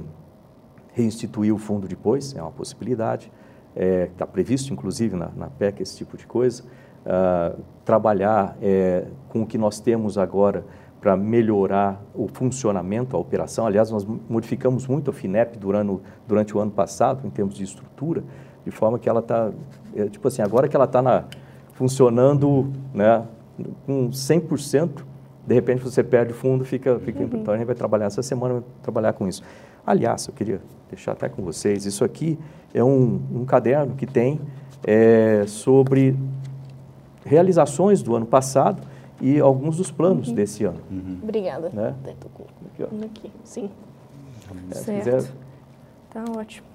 [0.93, 3.31] reinstituir o fundo depois é uma possibilidade,
[3.75, 6.63] está é, previsto inclusive na, na, PEC esse tipo de coisa.
[7.03, 10.63] Uh, trabalhar é, com o que nós temos agora
[11.03, 13.67] para melhorar o funcionamento, a operação.
[13.67, 18.23] Aliás, nós modificamos muito a FINEP durante, durante o ano passado, em termos de estrutura,
[18.63, 19.51] de forma que ela está,
[19.93, 21.25] é, tipo assim, agora que ela está
[21.73, 23.21] funcionando né,
[23.85, 25.03] com 100%,
[25.45, 27.29] de repente você perde o fundo, fica, fica uhum.
[27.33, 29.43] então a gente vai trabalhar essa semana, vai trabalhar com isso.
[29.85, 32.39] Aliás, eu queria deixar até com vocês, isso aqui
[32.73, 34.39] é um, um caderno que tem
[34.87, 36.15] é, sobre
[37.25, 38.92] realizações do ano passado
[39.23, 40.36] e alguns dos planos uhum.
[40.36, 40.81] desse ano.
[40.91, 41.17] Uhum.
[41.23, 41.69] Obrigada.
[41.69, 41.95] Né?
[42.05, 43.05] Aqui, ó.
[43.05, 43.69] Aqui, sim.
[44.69, 45.03] É, certo.
[45.03, 45.31] Quiser...
[46.09, 46.67] Tá ótimo.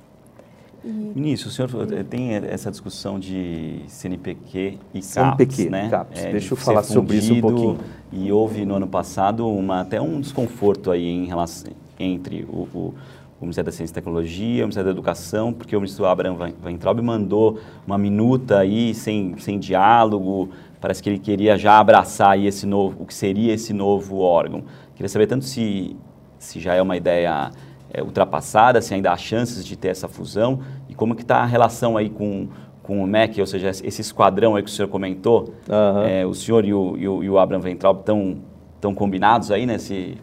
[0.83, 1.13] E...
[1.15, 5.91] Vinícius, o senhor tem essa discussão de CNPq e CAPS, CNPq, né?
[5.91, 6.25] CAPS.
[6.25, 7.79] É, Deixa eu falar sobre isso um pouquinho.
[8.11, 12.95] E houve no ano passado uma, até um desconforto aí em relação, entre o, o,
[13.39, 16.99] o Ministério da Ciência e Tecnologia, o Ministério da Educação, porque o ministro Abraham Weintraub
[17.03, 20.49] mandou uma minuta aí sem, sem diálogo,
[20.81, 24.65] Parece que ele queria já abraçar aí esse novo, o que seria esse novo órgão.
[24.95, 25.97] Queria saber tanto se,
[26.39, 27.51] se já é uma ideia
[27.93, 31.47] é, ultrapassada, se ainda há chances de ter essa fusão e como que está a
[31.47, 32.49] relação aí com,
[32.83, 36.03] com o MEC, ou seja, esse esquadrão aí que o senhor comentou, uhum.
[36.05, 38.37] é, o senhor e o, e o, e o Abraham Weintraub estão
[38.81, 40.17] tão combinados aí nesse,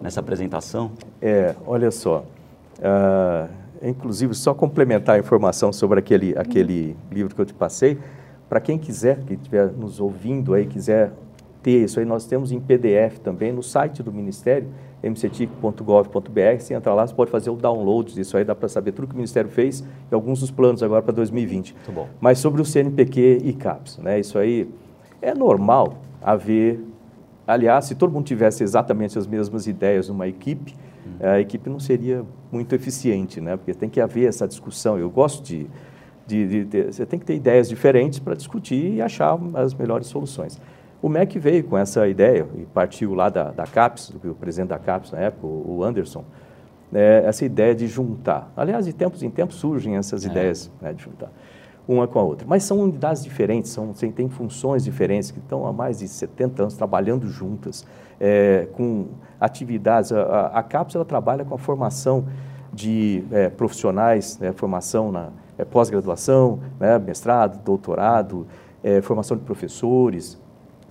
[0.00, 0.92] nessa apresentação?
[1.20, 2.24] É, olha só,
[2.78, 3.48] uh,
[3.82, 7.98] inclusive só complementar a informação sobre aquele, aquele livro que eu te passei,
[8.48, 11.12] para quem quiser, que estiver nos ouvindo aí, quiser
[11.62, 14.68] ter isso aí, nós temos em PDF também no site do Ministério,
[15.02, 16.60] mctic.gov.br.
[16.60, 19.14] Você entra lá, você pode fazer o download disso aí, dá para saber tudo que
[19.14, 21.74] o Ministério fez e alguns dos planos agora para 2020.
[21.74, 22.08] Muito bom.
[22.20, 24.20] Mas sobre o CNPq e CAPS, né?
[24.20, 24.68] Isso aí
[25.20, 26.80] é normal haver.
[27.46, 30.74] Aliás, se todo mundo tivesse exatamente as mesmas ideias numa equipe,
[31.06, 31.10] hum.
[31.20, 33.56] a equipe não seria muito eficiente, né?
[33.56, 34.98] Porque tem que haver essa discussão.
[34.98, 35.66] Eu gosto de
[36.26, 40.06] de, de, de, você tem que ter ideias diferentes para discutir e achar as melhores
[40.06, 40.60] soluções.
[41.00, 44.78] O MEC veio com essa ideia e partiu lá da, da CAPES, o presidente da
[44.78, 46.24] CAPES na época, o Anderson,
[46.90, 48.50] né, essa ideia de juntar.
[48.56, 50.28] Aliás, de tempos em tempos surgem essas é.
[50.28, 51.30] ideias né, de juntar
[51.88, 52.46] uma com a outra.
[52.48, 56.76] Mas são unidades diferentes, são, têm funções diferentes, que estão há mais de 70 anos
[56.76, 57.86] trabalhando juntas,
[58.20, 59.06] é, com
[59.40, 60.12] atividades.
[60.12, 62.26] A, a, a CAPES ela trabalha com a formação
[62.72, 68.46] de é, profissionais, né, formação na é, pós-graduação, né, mestrado, doutorado,
[68.82, 70.38] é, formação de professores,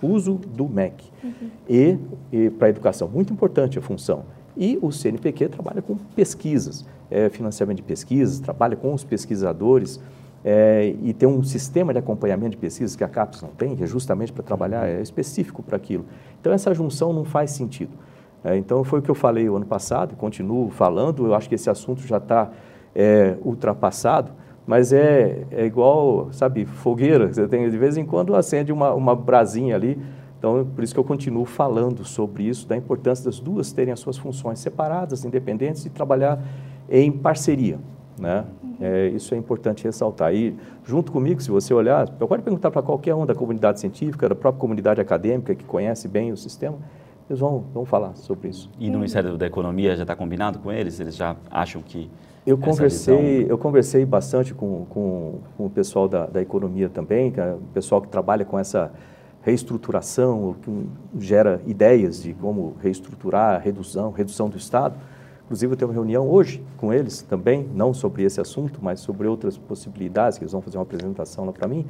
[0.01, 1.05] uso do MEC.
[1.23, 1.49] Uhum.
[1.69, 1.97] E,
[2.31, 4.25] e para a educação, muito importante a função.
[4.57, 9.99] E o CNPq trabalha com pesquisas, é, financiamento de pesquisas, trabalha com os pesquisadores
[10.43, 13.83] é, e tem um sistema de acompanhamento de pesquisas que a CAPES não tem, que
[13.83, 16.05] é justamente para trabalhar, é específico para aquilo.
[16.39, 17.91] Então, essa junção não faz sentido.
[18.43, 21.25] É, então, foi o que eu falei o ano passado continuo falando.
[21.25, 22.51] Eu acho que esse assunto já está
[22.93, 24.31] é, ultrapassado
[24.65, 29.15] mas é, é igual, sabe, fogueira, você tem, de vez em quando acende uma, uma
[29.15, 29.99] brasinha ali,
[30.39, 33.99] então por isso que eu continuo falando sobre isso, da importância das duas terem as
[33.99, 36.39] suas funções separadas, independentes e trabalhar
[36.89, 37.79] em parceria,
[38.19, 38.45] né?
[38.81, 40.33] É, isso é importante ressaltar.
[40.33, 44.27] E junto comigo, se você olhar, eu pode perguntar para qualquer um da comunidade científica,
[44.27, 46.77] da própria comunidade acadêmica que conhece bem o sistema,
[47.29, 48.69] eles vão, vão falar sobre isso.
[48.77, 50.99] E no Ministério da Economia já está combinado com eles?
[50.99, 52.09] Eles já acham que
[52.45, 57.53] eu conversei, eu conversei bastante com, com, com o pessoal da, da, economia também, é
[57.53, 58.91] o pessoal que trabalha com essa
[59.41, 60.87] reestruturação, que
[61.19, 64.95] gera ideias de como reestruturar, redução, redução do Estado.
[65.45, 69.27] Inclusive, eu tenho uma reunião hoje com eles também, não sobre esse assunto, mas sobre
[69.27, 71.85] outras possibilidades, que eles vão fazer uma apresentação lá para mim.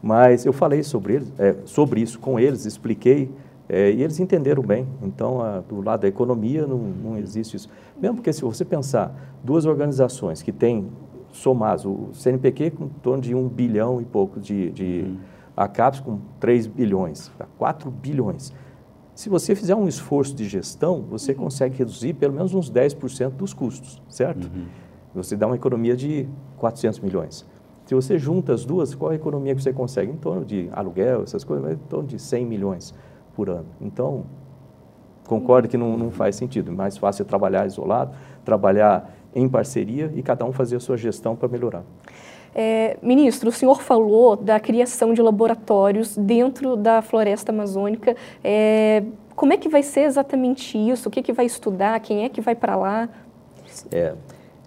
[0.00, 3.30] Mas eu falei sobre, eles, é, sobre isso com eles, expliquei,
[3.68, 4.86] é, e eles entenderam bem.
[5.02, 7.68] Então, a, do lado da economia, não, não existe isso.
[8.00, 10.88] Mesmo porque, se você pensar, duas organizações que têm
[11.32, 15.16] somados, o CNPq com em torno de um bilhão e pouco de, de uhum.
[15.56, 17.96] a CAPES com 3 bilhões, 4 tá?
[18.00, 18.52] bilhões.
[19.14, 21.38] Se você fizer um esforço de gestão, você uhum.
[21.38, 24.44] consegue reduzir pelo menos uns 10% dos custos, certo?
[24.44, 24.66] Uhum.
[25.14, 26.28] Você dá uma economia de
[26.58, 27.46] 400 milhões.
[27.86, 30.10] Se você junta as duas, qual é a economia que você consegue?
[30.10, 32.94] Em torno de aluguel, essas coisas, em torno de 100 milhões
[33.34, 33.66] por ano.
[33.80, 34.24] Então,
[35.26, 36.70] concordo que não, não faz sentido.
[36.70, 40.96] É mais fácil é trabalhar isolado, trabalhar em parceria e cada um fazer a sua
[40.96, 41.82] gestão para melhorar.
[42.54, 48.16] É, ministro, o senhor falou da criação de laboratórios dentro da floresta amazônica.
[48.44, 49.02] É,
[49.34, 51.08] como é que vai ser exatamente isso?
[51.08, 51.98] O que, que vai estudar?
[51.98, 53.08] Quem é que vai para lá?
[53.90, 54.14] É,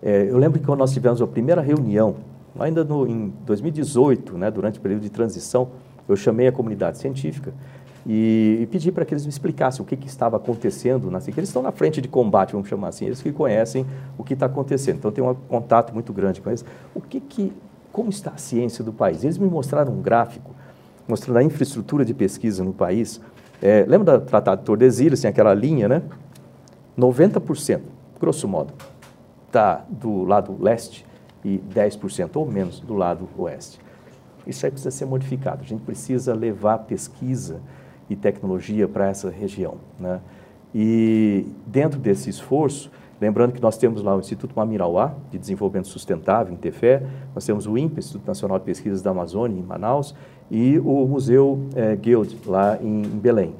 [0.03, 2.17] é, eu lembro que quando nós tivemos a primeira reunião,
[2.59, 5.69] ainda no, em 2018, né, durante o período de transição,
[6.09, 7.53] eu chamei a comunidade científica
[8.07, 11.39] e, e pedi para que eles me explicassem o que, que estava acontecendo, assim, que
[11.41, 13.85] eles estão na frente de combate, vamos chamar assim, eles que conhecem
[14.17, 14.95] o que está acontecendo.
[14.95, 16.63] Então, tem um contato muito grande com eles.
[16.95, 17.51] O que, que
[17.91, 19.25] como está a ciência do país?
[19.25, 20.55] Eles me mostraram um gráfico
[21.05, 23.19] mostrando a infraestrutura de pesquisa no país.
[23.61, 26.01] É, lembra do Tratado de Tordesilhas, tem aquela linha, né?
[26.97, 27.81] 90%,
[28.19, 28.73] grosso modo,
[29.47, 31.05] está do lado leste
[31.43, 33.79] e 10% ou menos do lado oeste.
[34.45, 35.61] Isso aí precisa ser modificado.
[35.61, 37.61] A gente precisa levar pesquisa
[38.09, 39.75] e tecnologia para essa região.
[39.99, 40.19] Né?
[40.73, 46.53] E dentro desse esforço, lembrando que nós temos lá o Instituto Mamirauá, de Desenvolvimento Sustentável,
[46.53, 50.13] em Tefé, nós temos o INPE, Instituto Nacional de Pesquisas da Amazônia, em Manaus,
[50.49, 53.53] e o Museu é, Guild, lá em, em Belém.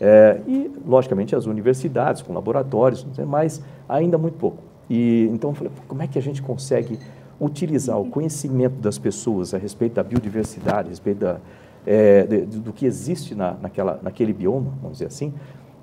[0.00, 4.62] É, e, logicamente, as universidades, com laboratórios, mas ainda muito pouco.
[4.88, 6.98] E, então, eu falei, como é que a gente consegue
[7.40, 11.40] utilizar o conhecimento das pessoas a respeito da biodiversidade, a respeito da,
[11.88, 15.32] é, de, do que existe na, naquela, naquele bioma, vamos dizer assim,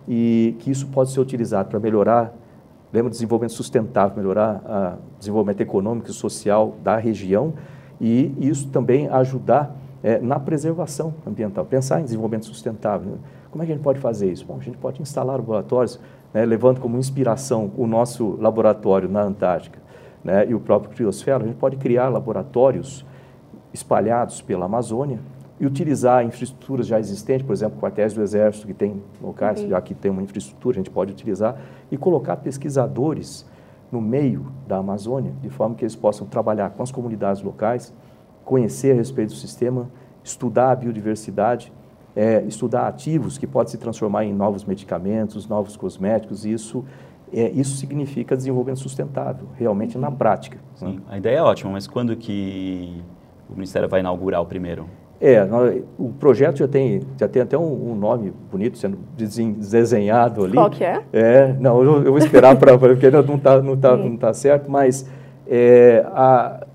[0.07, 2.31] e que isso pode ser utilizado para melhorar,
[2.93, 7.55] lembra, desenvolvimento sustentável, melhorar o desenvolvimento econômico e social da região
[7.99, 13.13] e isso também ajudar é, na preservação ambiental, pensar em desenvolvimento sustentável.
[13.13, 13.17] Né?
[13.49, 14.45] Como é que a gente pode fazer isso?
[14.45, 15.99] Bom, a gente pode instalar laboratórios,
[16.31, 19.79] né, levando como inspiração o nosso laboratório na Antártica
[20.23, 23.03] né, e o próprio Criosfera, a gente pode criar laboratórios
[23.73, 25.19] espalhados pela Amazônia,
[25.59, 29.93] e utilizar infraestruturas já existentes, por exemplo, quartéis do Exército, que tem locais, já que
[29.93, 31.57] tem uma infraestrutura, a gente pode utilizar,
[31.89, 33.45] e colocar pesquisadores
[33.91, 37.93] no meio da Amazônia, de forma que eles possam trabalhar com as comunidades locais,
[38.43, 39.89] conhecer a respeito do sistema,
[40.23, 41.71] estudar a biodiversidade,
[42.15, 46.83] é, estudar ativos que podem se transformar em novos medicamentos, novos cosméticos, e isso,
[47.31, 50.57] é, isso significa desenvolvimento sustentável, realmente na prática.
[50.57, 50.63] Né?
[50.75, 51.01] Sim, né?
[51.09, 53.01] a ideia é ótima, mas quando que
[53.49, 54.85] o Ministério vai inaugurar o primeiro?
[55.19, 55.47] É,
[55.97, 60.54] o projeto já tem, já tem até um, um nome bonito sendo desenhado ali.
[60.54, 61.01] Qual que é?
[61.13, 64.69] É, não, eu, eu vou esperar para porque não está não tá, não tá certo,
[64.69, 65.10] mas
[65.47, 66.67] é, a,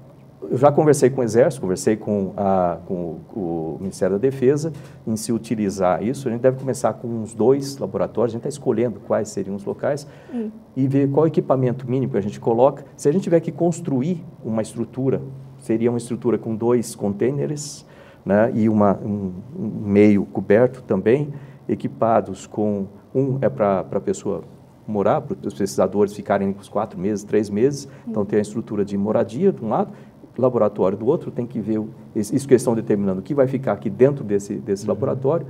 [0.50, 4.72] eu já conversei com o Exército, conversei com, a, com o, o, Ministério da Defesa
[5.06, 6.26] em se utilizar isso.
[6.26, 9.64] A gente deve começar com uns dois laboratórios, a gente está escolhendo quais seriam os
[9.64, 10.50] locais hum.
[10.76, 12.84] e ver qual equipamento mínimo que a gente coloca.
[12.96, 15.20] Se a gente tiver que construir uma estrutura,
[15.58, 17.84] seria uma estrutura com dois containers
[18.24, 21.32] né, e uma, um, um, meio coberto também,
[21.68, 24.42] equipados com um é para a pessoa
[24.86, 28.96] morar, para os pesquisadores ficarem uns quatro meses, três meses, então tem a estrutura de
[28.98, 29.92] moradia de um lado,
[30.36, 31.80] laboratório do outro, tem que ver
[32.14, 34.90] isso que eles estão determinando o que vai ficar aqui dentro desse, desse uhum.
[34.90, 35.46] laboratório.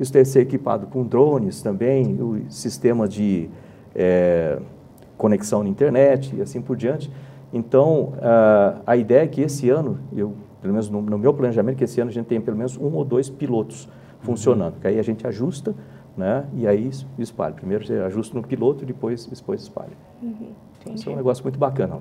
[0.00, 3.48] Isso deve ser equipado com drones também, o sistema de
[3.94, 4.58] é,
[5.16, 7.10] conexão na internet e assim por diante.
[7.52, 11.76] Então, a, a ideia é que esse ano, eu pelo menos no, no, meu planejamento,
[11.76, 13.88] que esse ano a gente tem pelo menos um ou dois pilotos
[14.20, 14.80] funcionando, uhum.
[14.80, 15.74] que aí a gente ajusta,
[16.16, 17.52] né, e aí espalha.
[17.52, 19.96] Primeiro você ajusta no piloto e depois, depois espalha.
[20.22, 20.52] Uhum.
[20.80, 22.00] Então, isso é um negócio muito bacana.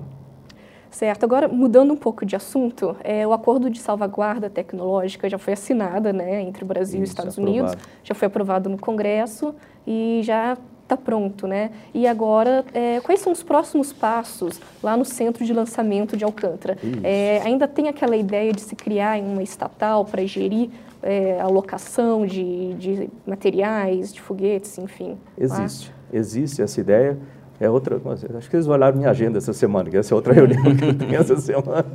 [0.91, 1.23] Certo.
[1.23, 6.11] Agora, mudando um pouco de assunto, é, o acordo de salvaguarda tecnológica já foi assinado
[6.11, 7.59] né, entre o Brasil Isso, e Estados aprovado.
[7.59, 9.55] Unidos, já foi aprovado no Congresso
[9.87, 10.57] e já
[10.91, 11.71] está pronto, né?
[11.93, 16.77] E agora, é, quais são os próximos passos lá no centro de lançamento de Alcântara?
[17.03, 20.69] É, ainda tem aquela ideia de se criar uma estatal para gerir
[21.01, 25.17] é, a alocação de, de, materiais, de foguetes, enfim?
[25.37, 26.19] Existe, lá?
[26.19, 27.17] existe essa ideia.
[27.59, 28.01] É outra,
[28.37, 30.97] acho que eles olharam minha agenda essa semana, que essa é outra reunião que eu
[30.97, 31.85] tenho essa semana.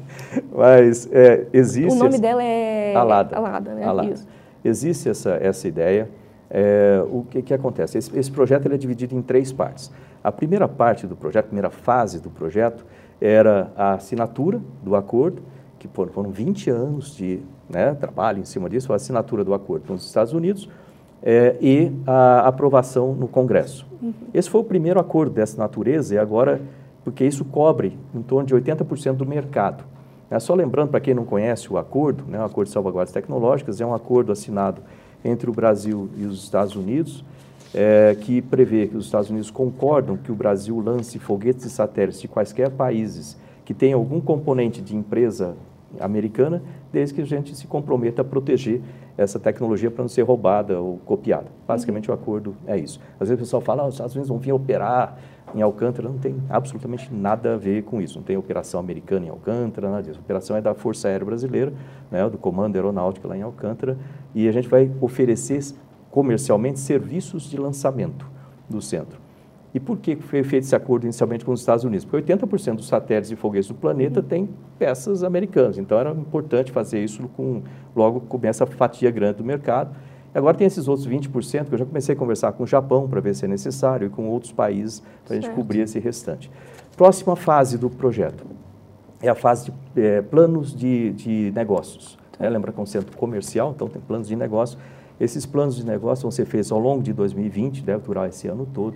[0.55, 1.93] Mas é, existe.
[1.93, 2.23] O nome essa...
[2.23, 3.37] dela é Alada.
[3.37, 3.85] Alada, né?
[3.85, 4.15] Alada.
[4.65, 6.09] Existe essa, essa ideia.
[6.51, 7.99] É, o que, que acontece?
[7.99, 9.91] Esse, esse projeto ele é dividido em três partes.
[10.23, 12.85] A primeira parte do projeto, a primeira fase do projeto,
[13.21, 15.43] era a assinatura do acordo,
[15.79, 19.95] que foram 20 anos de né, trabalho em cima disso, a assinatura do acordo com
[19.95, 20.69] os Estados Unidos
[21.23, 23.87] é, e a aprovação no Congresso.
[24.01, 24.13] Uhum.
[24.33, 26.61] Esse foi o primeiro acordo dessa natureza e agora,
[27.05, 29.85] porque isso cobre em torno de 80% do mercado.
[30.31, 33.81] É, só lembrando, para quem não conhece o acordo, né, o Acordo de Salvaguardas Tecnológicas,
[33.81, 34.83] é um acordo assinado
[35.27, 37.25] entre o Brasil e os Estados Unidos,
[37.75, 42.21] é, que prevê que os Estados Unidos concordam que o Brasil lance foguetes e satélites
[42.21, 45.57] de quaisquer países que tenham algum componente de empresa
[46.01, 46.63] americana,
[46.93, 48.81] desde que a gente se comprometa a proteger
[49.17, 51.47] essa tecnologia para não ser roubada ou copiada.
[51.67, 52.17] Basicamente, uhum.
[52.17, 53.01] o acordo é isso.
[53.19, 55.19] Às vezes o pessoal fala, ah, os Estados Unidos vão vir operar
[55.57, 58.19] em Alcântara, não tem absolutamente nada a ver com isso.
[58.19, 60.19] Não tem operação americana em Alcântara, nada disso.
[60.19, 61.73] A operação é da Força Aérea Brasileira,
[62.11, 63.97] né, do Comando Aeronáutico lá em Alcântara,
[64.35, 65.61] e a gente vai oferecer
[66.11, 68.27] comercialmente serviços de lançamento
[68.69, 69.19] do centro.
[69.73, 72.05] E por que foi feito esse acordo inicialmente com os Estados Unidos?
[72.05, 74.49] Porque 80% dos satélites e foguetes do planeta têm
[74.79, 77.63] peças americanas, então era importante fazer isso com,
[77.95, 79.95] logo com essa fatia grande do mercado.
[80.37, 83.21] Agora tem esses outros 20% que eu já comecei a conversar com o Japão para
[83.21, 86.51] ver se é necessário e com outros países para a gente cobrir esse restante.
[86.95, 88.45] Próxima fase do projeto
[89.23, 92.19] é a fase de é, planos de, de negócios.
[92.39, 94.79] É, lembra que é um centro comercial, então tem planos de negócio.
[95.19, 98.69] Esses planos de negócio vão ser feitos ao longo de 2020, deve durar esse ano
[98.75, 98.95] todo.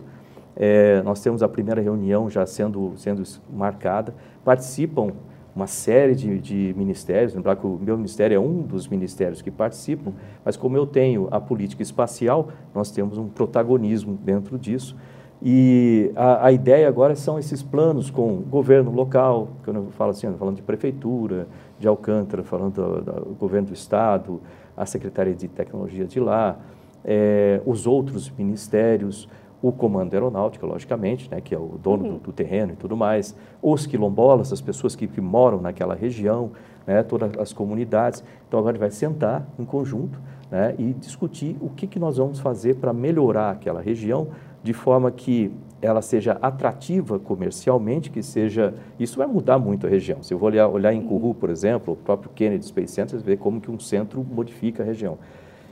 [0.54, 4.14] É, nós temos a primeira reunião já sendo, sendo marcada.
[4.44, 5.12] Participam
[5.54, 9.50] uma série de, de, ministérios, lembrar que o meu ministério é um dos ministérios que
[9.50, 10.12] participam,
[10.44, 14.96] mas como eu tenho a política espacial, nós temos um protagonismo dentro disso.
[15.42, 20.30] E a, a ideia agora são esses planos com governo local, quando eu falo assim,
[20.38, 21.48] falando de prefeitura,
[21.78, 24.40] de Alcântara, falando do, do governo do estado,
[24.76, 26.58] a Secretaria de Tecnologia de lá,
[27.04, 29.28] é, os outros ministérios,
[29.62, 32.12] o Comando Aeronáutico, logicamente, né, que é o dono uhum.
[32.14, 36.52] do, do, terreno e tudo mais, os quilombolas, as pessoas que, que moram naquela região,
[36.86, 38.24] né, todas as comunidades.
[38.48, 40.18] Então, agora a gente vai sentar em conjunto
[40.50, 44.28] né, e discutir o que, que nós vamos fazer para melhorar aquela região
[44.62, 45.52] de forma que
[45.82, 48.74] ela seja atrativa comercialmente, que seja...
[48.98, 50.22] Isso vai mudar muito a região.
[50.22, 53.24] Se eu vou olhar, olhar em Kourou, por exemplo, o próprio Kennedy Space Center, você
[53.24, 55.18] vê como que um centro modifica a região.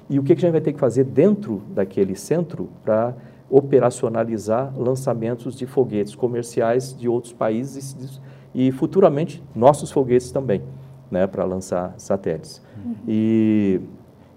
[0.09, 3.15] E o que, que a gente vai ter que fazer dentro daquele centro para
[3.51, 8.21] operacionalizar lançamentos de foguetes comerciais de outros países
[8.55, 10.63] e futuramente nossos foguetes também,
[11.11, 12.63] né, para lançar satélites.
[12.77, 12.95] Uhum.
[13.07, 13.81] E,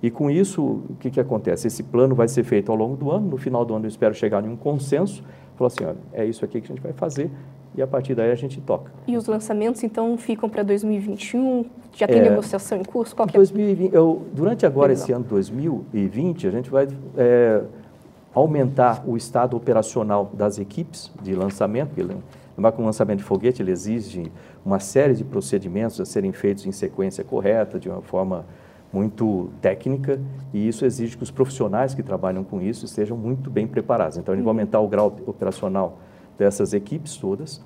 [0.01, 1.68] e com isso, o que, que acontece?
[1.68, 4.14] Esse plano vai ser feito ao longo do ano, no final do ano eu espero
[4.14, 5.24] chegar em um consenso,
[5.55, 7.30] falar assim, olha, é isso aqui que a gente vai fazer,
[7.76, 8.91] e a partir daí a gente toca.
[9.07, 11.66] E os lançamentos, então, ficam para 2021?
[11.93, 13.16] Já tem é, negociação em curso?
[13.16, 13.97] Qual 2020, é?
[13.97, 16.88] eu, durante agora, esse ano 2020, a gente vai...
[17.18, 17.64] É,
[18.34, 21.92] aumentar o estado operacional das equipes de lançamento,
[22.56, 24.32] lembrar que o lançamento de foguete ele exige
[24.66, 28.46] uma série de procedimentos a serem feitos em sequência correta, de uma forma
[28.94, 30.20] muito técnica,
[30.54, 34.18] e isso exige que os profissionais que trabalham com isso estejam muito bem preparados.
[34.18, 35.98] Então, gente vai aumentar o grau operacional
[36.38, 37.62] dessas equipes todas.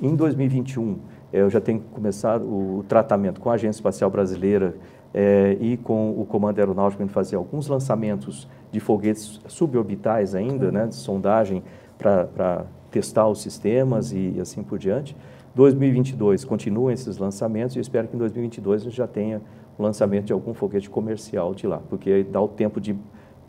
[0.00, 0.98] Em 2021,
[1.32, 4.74] eu já tenho começado o tratamento com a Agência Espacial Brasileira
[5.12, 10.70] é, e com o Comando Aeronáutico, a gente fazer alguns lançamentos de foguetes suborbitais ainda,
[10.70, 11.62] né, de sondagem
[11.98, 15.16] para testar os sistemas e, e, assim por diante.
[15.54, 19.42] 2022 continuam esses lançamentos e espero que em 2022 a gente já tenha
[19.78, 22.96] o lançamento de algum foguete comercial de lá, porque dá o tempo de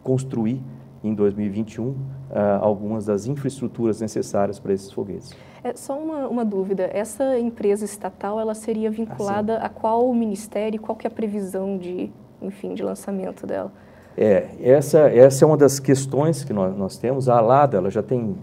[0.03, 0.61] construir
[1.03, 1.95] em 2021 uh,
[2.32, 5.36] ah, algumas das infraestruturas necessárias para esses foguetes.
[5.63, 10.80] É, só uma, uma, dúvida, essa empresa estatal ela seria vinculada ah, a qual ministério,
[10.80, 12.11] qual que é a previsão de,
[12.41, 13.72] enfim, de lançamento dela?
[14.18, 17.30] É, essa, essa é uma das questões que nós, nós temos.
[17.30, 18.36] A Alada ela já tem um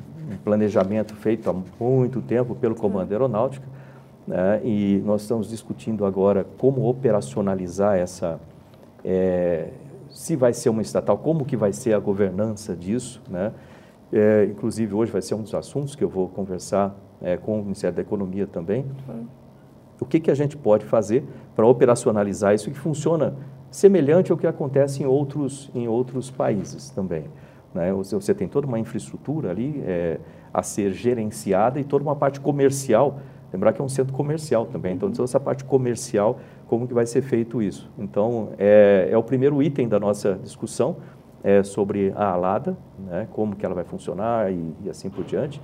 [0.45, 3.67] planejamento feito há muito tempo pelo Comando Aeronáutico,
[4.27, 8.39] né, e nós estamos discutindo agora como operacionalizar essa,
[9.05, 9.69] é,
[10.11, 13.53] se vai ser uma estatal, como que vai ser a governança disso, né?
[14.11, 17.63] É, inclusive hoje vai ser um dos assuntos que eu vou conversar é, com o
[17.63, 18.87] Ministério da Economia também.
[20.01, 23.35] O que, que a gente pode fazer para operacionalizar isso que funciona
[23.71, 27.25] semelhante ao que acontece em outros, em outros países também.
[27.75, 27.93] Né?
[27.93, 30.19] Você, tem toda uma infraestrutura ali é,
[30.53, 33.21] a ser gerenciada e toda uma parte comercial.
[33.53, 37.07] Lembrar que é um centro comercial também, então toda essa parte comercial, como que vai
[37.07, 37.91] ser feito isso?
[37.99, 40.97] Então, é, é o primeiro item da nossa discussão
[41.43, 43.27] é, sobre a alada, né?
[43.33, 45.61] como que ela vai funcionar e, e assim por diante.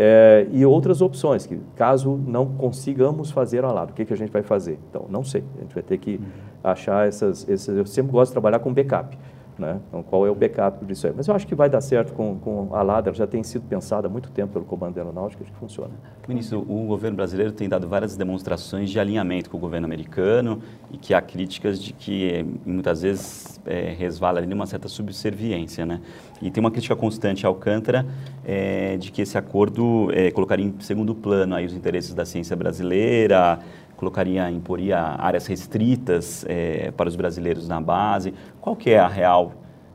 [0.00, 4.16] É, e outras opções, que caso não consigamos fazer a alada, o que, que a
[4.16, 4.78] gente vai fazer?
[4.88, 8.30] Então, não sei, a gente vai ter que uhum achar essas, essas, Eu sempre gosto
[8.30, 9.16] de trabalhar com backup.
[9.58, 9.80] Né?
[9.88, 11.12] Então, qual é o backup disso aí?
[11.16, 14.06] Mas eu acho que vai dar certo com, com a LADA, já tem sido pensada
[14.06, 15.90] há muito tempo pelo Comando Aeronáutico, acho que funciona.
[16.28, 20.96] Ministro, o governo brasileiro tem dado várias demonstrações de alinhamento com o governo americano e
[20.96, 26.00] que há críticas de que muitas vezes é, resvala ali numa certa subserviência, né?
[26.40, 28.06] E tem uma crítica constante ao Alcântara
[28.44, 32.54] é, de que esse acordo é, colocaria em segundo plano aí os interesses da ciência
[32.54, 33.58] brasileira,
[33.98, 38.32] colocaria, imporia áreas restritas é, para os brasileiros na base.
[38.60, 39.52] Qual que é a real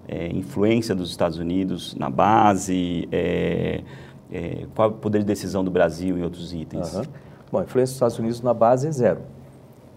[0.07, 3.07] é, influência dos Estados Unidos na base?
[3.11, 3.81] É,
[4.29, 6.93] é qual é o poder de decisão do Brasil em outros itens?
[6.93, 7.03] Uhum.
[7.49, 9.21] Bom, a influência dos Estados Unidos na base é zero.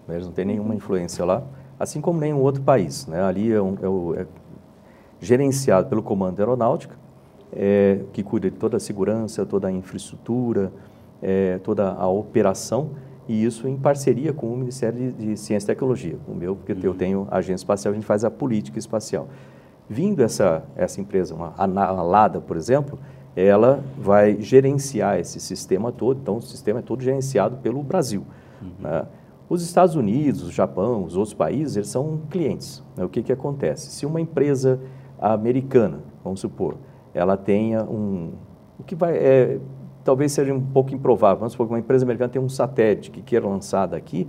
[0.07, 1.43] Eles não têm nenhuma influência lá,
[1.77, 3.05] assim como nenhum outro país.
[3.07, 3.21] Né?
[3.21, 4.25] Ali é, um, é, é
[5.19, 6.95] gerenciado pelo Comando Aeronáutica,
[7.51, 10.71] é, que cuida de toda a segurança, toda a infraestrutura,
[11.63, 12.91] toda a operação
[13.27, 16.73] e isso em parceria com o Ministério de, de Ciência e Tecnologia, o meu, porque
[16.73, 16.79] uhum.
[16.83, 19.27] eu tenho agência espacial, a gente faz a política espacial.
[19.89, 22.99] Vindo essa, essa empresa, uma, a LADA, por exemplo,
[23.35, 28.23] ela vai gerenciar esse sistema todo, então o sistema é todo gerenciado pelo Brasil.
[28.61, 28.69] Uhum.
[28.79, 29.05] Né?
[29.49, 32.83] Os Estados Unidos, o Japão, os outros países, eles são clientes.
[32.95, 33.05] Né?
[33.05, 33.91] O que, que acontece?
[33.91, 34.79] Se uma empresa
[35.19, 36.75] americana, vamos supor,
[37.13, 38.31] ela tenha um...
[38.79, 39.15] O que vai...
[39.15, 39.59] É,
[40.07, 41.39] talvez seja um pouco improvável.
[41.39, 44.25] Vamos supor que uma empresa americana tem um satélite que queira lançar daqui,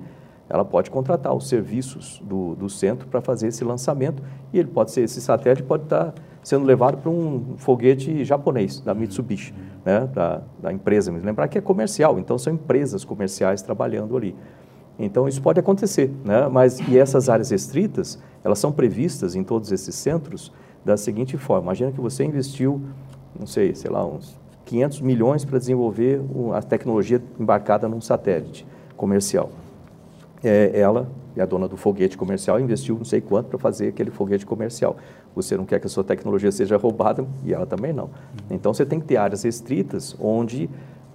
[0.49, 4.21] ela pode contratar os serviços do, do centro para fazer esse lançamento
[4.53, 8.93] e ele pode ser esse satélite pode estar sendo levado para um foguete japonês da
[8.93, 9.55] Mitsubishi,
[9.85, 11.13] né, da, da empresa.
[11.13, 14.35] Lembrar que é comercial, então são empresas comerciais trabalhando ali.
[14.99, 16.49] Então isso pode acontecer, né?
[16.49, 20.53] Mas e essas áreas restritas, elas são previstas em todos esses centros
[20.85, 22.83] da seguinte forma: imagina que você investiu,
[23.39, 24.38] não sei, sei lá, uns
[24.69, 26.21] 500 milhões para desenvolver
[26.55, 28.67] a tecnologia embarcada num satélite
[28.99, 29.51] comercial.
[30.45, 34.11] É, ela, é a dona do foguete comercial, investiu não sei quanto para fazer aquele
[34.11, 34.99] foguete comercial.
[35.35, 38.11] Você não quer que a sua tecnologia seja roubada e ela também não.
[38.51, 40.69] Então você tem que ter áreas restritas onde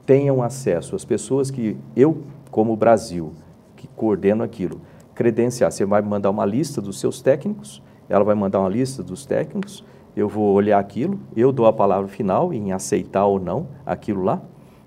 [0.03, 3.33] tenham acesso as pessoas que eu, como Brasil,
[3.77, 4.81] que coordeno aquilo,
[5.13, 5.71] credenciar.
[5.71, 9.83] Você vai mandar uma lista dos seus técnicos, ela vai mandar uma lista dos técnicos,
[10.15, 14.41] eu vou olhar aquilo, eu dou a palavra final em aceitar ou não aquilo lá.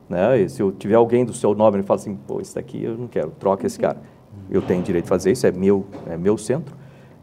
[0.08, 0.46] Né?
[0.48, 3.08] Se eu tiver alguém do seu nome e fala assim, pô, esse daqui eu não
[3.08, 3.98] quero, troca esse cara.
[4.50, 6.74] Eu tenho direito de fazer isso, é meu, é meu centro.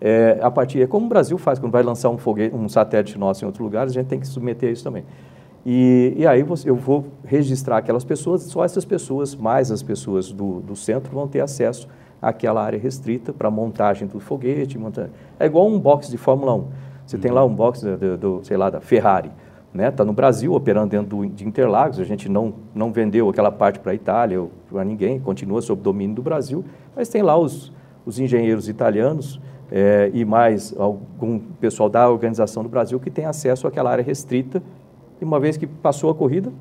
[0.02, 3.18] É, a partir é como o Brasil faz quando vai lançar um foguete, um satélite
[3.18, 5.06] nosso em outros lugares, a gente tem que submeter isso também.
[5.66, 10.30] E, e aí você, eu vou registrar aquelas pessoas, só essas pessoas, mais as pessoas
[10.32, 11.88] do, do centro, vão ter acesso
[12.22, 14.78] àquela área restrita para montagem do foguete.
[14.78, 15.12] Montagem.
[15.40, 16.68] É igual um box de Fórmula 1.
[17.06, 19.32] Você tem lá um box do, do, sei lá, da Ferrari,
[19.74, 19.90] né?
[19.90, 22.00] Está no Brasil, operando dentro do, de Interlagos.
[22.00, 25.82] A gente não, não vendeu aquela parte para a Itália ou para ninguém, continua sob
[25.82, 26.64] domínio do Brasil.
[26.96, 27.72] Mas tem lá os,
[28.06, 29.40] os engenheiros italianos
[29.72, 34.62] é, e mais algum pessoal da organização do Brasil que tem acesso àquela área restrita.
[35.20, 36.52] E uma vez que passou a corrida,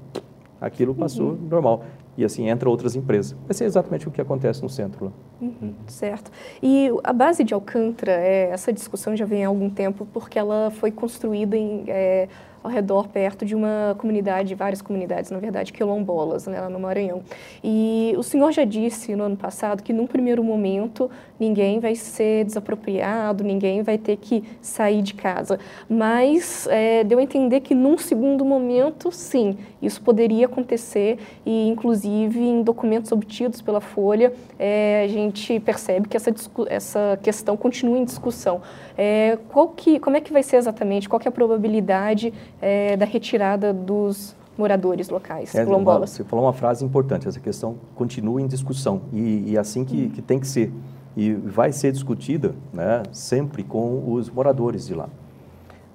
[0.61, 1.49] aquilo passou uhum.
[1.51, 1.83] normal
[2.17, 3.37] e assim entra outras empresas.
[3.47, 5.13] Vai ser exatamente o que acontece no centro lá.
[5.41, 6.31] Uhum, certo.
[6.63, 10.71] E a base de Alcântara, é, essa discussão já vem há algum tempo porque ela
[10.71, 12.29] foi construída em é,
[12.63, 17.23] ao redor, perto de uma comunidade, várias comunidades, na verdade, quilombolas, né, lá no Maranhão.
[17.63, 22.45] E o senhor já disse no ano passado que, num primeiro momento, ninguém vai ser
[22.45, 25.59] desapropriado, ninguém vai ter que sair de casa.
[25.89, 32.39] Mas é, deu a entender que, num segundo momento, sim, isso poderia acontecer e, inclusive,
[32.39, 36.33] em documentos obtidos pela Folha, é, a gente percebe que essa,
[36.69, 38.61] essa questão continua em discussão.
[38.97, 41.09] É, qual que, como é que vai ser exatamente?
[41.09, 42.33] Qual que é a probabilidade
[42.63, 46.11] é, da retirada dos moradores locais, é, quilombolas?
[46.11, 50.23] Você falou uma frase importante, essa questão continua em discussão e, e assim que, que
[50.23, 50.73] tem que ser.
[51.17, 55.09] E vai ser discutida né, sempre com os moradores de lá.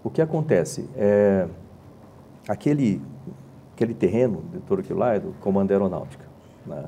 [0.03, 0.87] O que acontece?
[0.95, 1.47] É,
[2.47, 3.01] aquele,
[3.73, 6.25] aquele terreno de todo aquilo lá é do Comando Aeronáutica.
[6.65, 6.83] Né?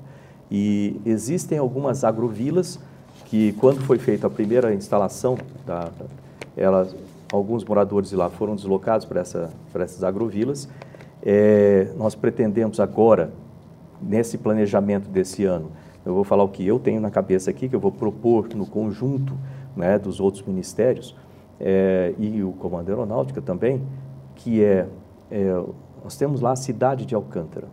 [0.51, 2.79] E existem algumas agrovilas
[3.25, 5.89] que quando foi feita a primeira instalação, da,
[6.55, 6.87] ela,
[7.31, 10.69] alguns moradores de lá foram deslocados para, essa, essas agrovilas.
[11.21, 13.31] É, nós pretendemos agora,
[14.01, 15.71] nesse planejamento desse ano,
[16.05, 18.65] eu vou falar o que eu tenho na cabeça aqui, que eu vou propor no
[18.65, 19.37] conjunto
[19.75, 21.15] né, dos outros ministérios,
[21.59, 23.81] é, e o Comando Aeronáutica também,
[24.35, 24.87] que é,
[25.29, 25.63] é,
[26.03, 27.67] nós temos lá a cidade de Alcântara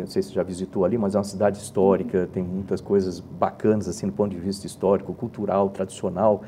[0.00, 3.20] não sei se você já visitou ali, mas é uma cidade histórica, tem muitas coisas
[3.20, 6.42] bacanas assim do ponto de vista histórico, cultural, tradicional.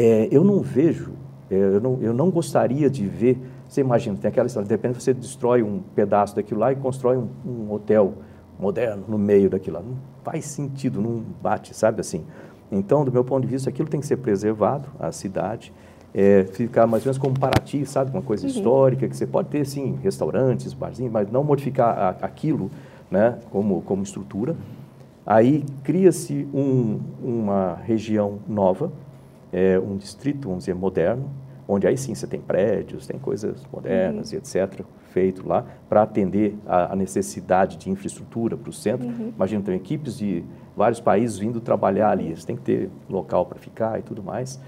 [0.00, 1.10] É, eu não vejo,
[1.50, 3.36] é, eu, não, eu não gostaria de ver,
[3.66, 7.16] você imagina, tem aquela história, de repente você destrói um pedaço daquilo lá e constrói
[7.16, 8.14] um, um hotel
[8.60, 9.82] moderno no meio daquilo lá.
[9.82, 12.24] Não faz sentido, não bate, sabe assim.
[12.70, 15.72] Então, do meu ponto de vista, aquilo tem que ser preservado, a cidade,
[16.14, 18.12] é, ficar mais ou menos como Paraty, sabe?
[18.12, 18.50] Uma coisa uhum.
[18.50, 22.70] histórica, que você pode ter, sim, restaurantes, barzinhos, mas não modificar a, aquilo
[23.10, 24.54] né, como, como estrutura.
[25.26, 28.92] Aí cria-se um, uma região nova,
[29.52, 31.30] é, um distrito, vamos dizer, moderno,
[31.68, 34.36] onde aí sim você tem prédios, tem coisas modernas uhum.
[34.36, 39.06] e etc., feito lá, para atender a, a, necessidade de infraestrutura para o centro.
[39.06, 39.32] Uhum.
[39.34, 40.44] Imagina, tem equipes de
[40.76, 44.60] vários países vindo trabalhar ali, você tem que ter local para ficar e tudo mais.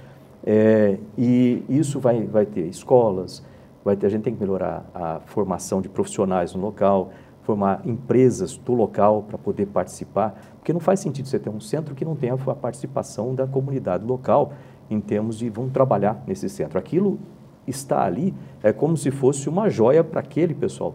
[0.44, 3.42] É, e isso vai, vai ter escolas,
[3.84, 7.12] vai ter, a gente tem que melhorar a formação de profissionais no local,
[7.42, 11.94] formar empresas do local para poder participar, porque não faz sentido você ter um centro
[11.94, 14.52] que não tenha a participação da comunidade local
[14.90, 16.78] em termos de vão trabalhar nesse centro.
[16.78, 17.18] Aquilo
[17.66, 20.94] está ali é como se fosse uma joia para aquele pessoal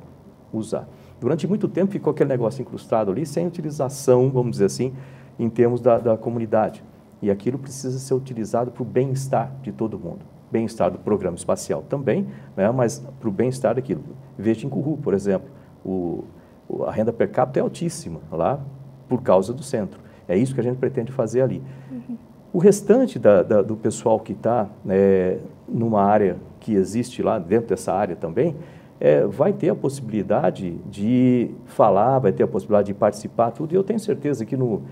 [0.52, 0.88] usar.
[1.20, 4.94] Durante muito tempo ficou aquele negócio incrustado ali sem utilização, vamos dizer assim,
[5.40, 6.84] em termos da, da comunidade.
[7.22, 10.20] E aquilo precisa ser utilizado para o bem-estar de todo mundo.
[10.52, 14.04] Bem-estar do programa espacial também, né, mas para o bem-estar daquilo.
[14.38, 15.50] Veja em Curu, por exemplo,
[15.84, 16.26] o,
[16.86, 18.60] a renda per capita é altíssima lá
[19.08, 20.00] por causa do centro.
[20.28, 21.62] É isso que a gente pretende fazer ali.
[21.92, 22.18] Uhum.
[22.56, 27.68] O restante da, da, do pessoal que está né, numa área que existe lá, dentro
[27.68, 28.56] dessa área também,
[28.98, 33.74] é, vai ter a possibilidade de falar, vai ter a possibilidade de participar, tudo.
[33.74, 34.84] E eu tenho certeza que no.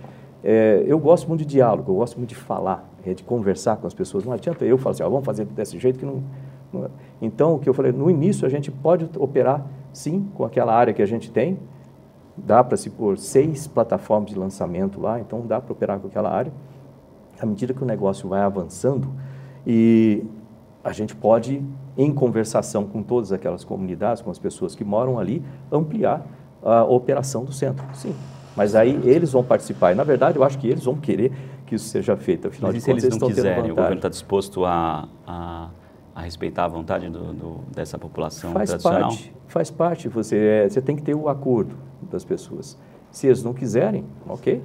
[0.43, 3.87] É, eu gosto muito de diálogo, eu gosto muito de falar, é, de conversar com
[3.87, 4.25] as pessoas.
[4.25, 6.21] Não adianta eu falar assim, ah, vamos fazer desse jeito que não,
[6.73, 6.83] não.
[6.83, 6.89] É.
[7.21, 10.93] Então, o que eu falei, no início a gente pode operar sim com aquela área
[10.93, 11.57] que a gente tem,
[12.35, 16.29] dá para se pôr seis plataformas de lançamento lá, então dá para operar com aquela
[16.29, 16.51] área.
[17.39, 19.09] À medida que o negócio vai avançando,
[19.65, 20.23] e
[20.83, 21.63] a gente pode,
[21.97, 26.25] em conversação com todas aquelas comunidades, com as pessoas que moram ali, ampliar
[26.61, 27.85] a operação do centro.
[27.93, 28.13] Sim.
[28.55, 29.93] Mas aí eles vão participar.
[29.93, 31.31] E, na verdade, eu acho que eles vão querer
[31.65, 32.47] que isso seja feito.
[32.47, 35.69] Afinal Mas de contas, se eles não quiserem, o governo está disposto a, a,
[36.13, 39.09] a, respeitar a vontade do, do, dessa população faz tradicional?
[39.09, 40.09] Parte, faz parte.
[40.09, 41.75] Você, é, você tem que ter o acordo
[42.11, 42.77] das pessoas.
[43.11, 44.61] Se eles não quiserem, ok.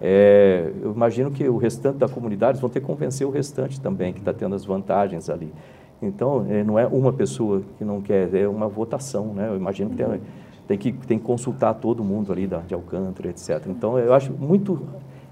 [0.00, 4.12] É, eu imagino que o restante da comunidade vão ter que convencer o restante também,
[4.12, 5.52] que está tendo as vantagens ali.
[6.00, 9.48] Então, é, não é uma pessoa que não quer, é uma votação, né?
[9.48, 10.20] Eu imagino que tem,
[10.68, 13.66] tem que, tem que consultar todo mundo ali da, de Alcântara, etc.
[13.66, 14.80] Então, eu acho muito,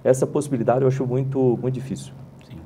[0.03, 2.13] essa possibilidade eu acho muito, muito difícil.
[2.49, 2.59] Sim.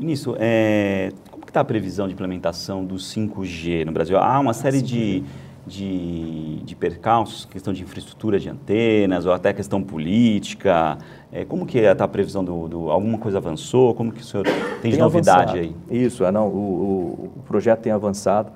[0.00, 4.18] Nisso, é, como está a previsão de implementação do 5G no Brasil?
[4.18, 5.22] Há uma série de
[5.66, 10.98] de, de percalços, questão de infraestrutura de antenas, ou até questão política?
[11.32, 13.94] É, como que está a previsão do, do, Alguma coisa avançou?
[13.94, 14.46] Como que o senhor
[14.82, 15.74] tem, de novidade avançado.
[15.90, 16.04] aí?
[16.04, 18.52] Isso, é, não, o, o, projeto tem avançado,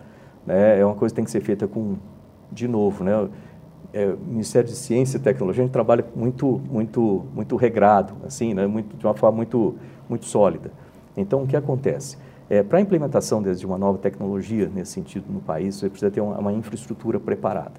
[0.47, 1.97] né, é uma coisa que tem que ser feita com,
[2.53, 3.29] de novo, né,
[3.93, 8.53] é, o Ministério de Ciência e Tecnologia, a gente trabalha muito, muito, muito regrado, assim,
[8.53, 9.77] né, muito, de uma forma muito,
[10.09, 10.71] muito sólida.
[11.17, 12.17] Então, o que acontece?
[12.51, 16.21] É, Para a implementação de uma nova tecnologia nesse sentido no país, você precisa ter
[16.21, 17.73] uma, uma infraestrutura preparada.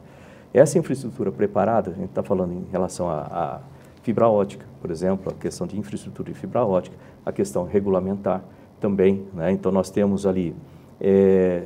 [0.54, 3.62] Essa infraestrutura preparada, a gente está falando em relação à
[4.04, 6.96] fibra ótica, por exemplo, a questão de infraestrutura de fibra ótica,
[7.26, 8.44] a questão regulamentar
[8.80, 9.26] também.
[9.34, 9.52] Né?
[9.52, 10.56] Então, nós temos ali,
[11.02, 11.64] é,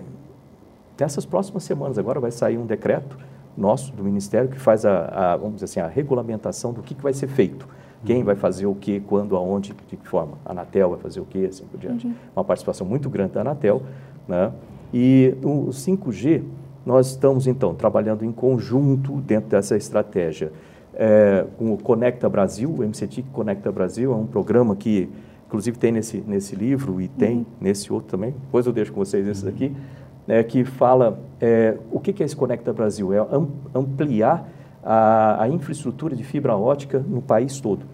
[1.00, 3.18] nessas próximas semanas, agora vai sair um decreto
[3.58, 7.04] nosso, do Ministério, que faz a, a vamos dizer assim, a regulamentação do que, que
[7.04, 7.68] vai ser feito
[8.06, 10.38] quem vai fazer o que, quando, aonde, de que forma.
[10.46, 12.08] A Anatel vai fazer o que, assim por diante.
[12.08, 12.14] Uhum.
[12.36, 13.82] Uma participação muito grande da Anatel.
[14.28, 14.52] Né?
[14.94, 16.44] E o 5G,
[16.86, 20.52] nós estamos, então, trabalhando em conjunto dentro dessa estratégia.
[20.96, 25.10] É, com o Conecta Brasil, o MCTIC Conecta Brasil é um programa que,
[25.48, 27.46] inclusive, tem nesse, nesse livro e tem uhum.
[27.60, 28.32] nesse outro também.
[28.32, 29.76] Depois eu deixo com vocês esse daqui.
[30.26, 33.12] Né, que fala é, o que, que é esse Conecta Brasil?
[33.14, 33.20] É
[33.76, 34.48] ampliar
[34.84, 37.93] a, a infraestrutura de fibra ótica no país todo.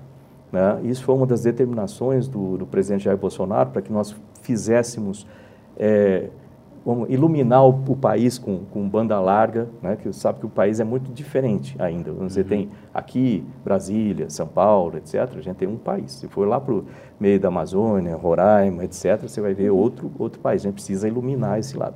[0.52, 0.80] Né?
[0.84, 5.28] Isso foi uma das determinações do, do presidente Jair Bolsonaro para que nós fizéssemos,
[5.78, 6.30] é,
[7.08, 9.95] iluminar o, o, país com, com banda larga, né?
[9.95, 12.12] que sabe que o país é muito diferente ainda.
[12.14, 12.47] Você uhum.
[12.47, 15.30] tem aqui Brasília, São Paulo, etc.
[15.38, 16.14] A gente tem um país.
[16.14, 16.86] Se for lá para o
[17.20, 20.62] meio da Amazônia, Roraima, etc., você vai ver outro, outro país.
[20.62, 21.95] A gente precisa iluminar esse lado.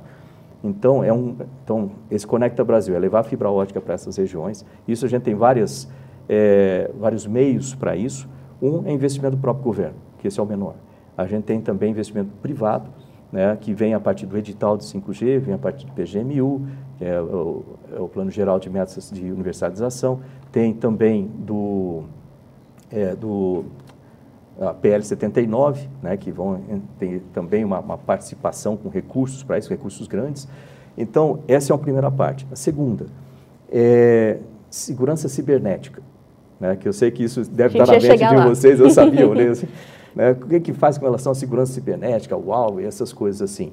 [0.62, 4.64] Então, é um, então, esse Conecta Brasil é levar a fibra ótica para essas regiões.
[4.88, 5.86] Isso a gente tem várias,
[6.26, 8.26] é, vários meios para isso.
[8.64, 10.74] Um é investimento do próprio governo, que esse é o menor.
[11.18, 12.88] A gente tem também investimento privado,
[13.30, 16.62] né, que vem a partir do edital de 5G, vem a partir do PGMU,
[16.96, 17.62] que é o,
[17.94, 20.20] é o Plano Geral de Metas de Universalização.
[20.50, 22.04] Tem também do,
[22.90, 23.66] é, do
[24.58, 26.58] a PL 79, né, que vão
[26.98, 30.48] ter também uma, uma participação com recursos para isso, recursos grandes.
[30.96, 32.46] Então, essa é a primeira parte.
[32.50, 33.06] A segunda
[33.70, 34.38] é
[34.70, 36.02] segurança cibernética,
[36.60, 38.48] né, que eu sei que isso deve estar na mente de lá.
[38.48, 39.68] vocês, eu sabia, eu li assim,
[40.14, 43.72] né, o que, que faz com relação à segurança cibernética, uau, e essas coisas assim.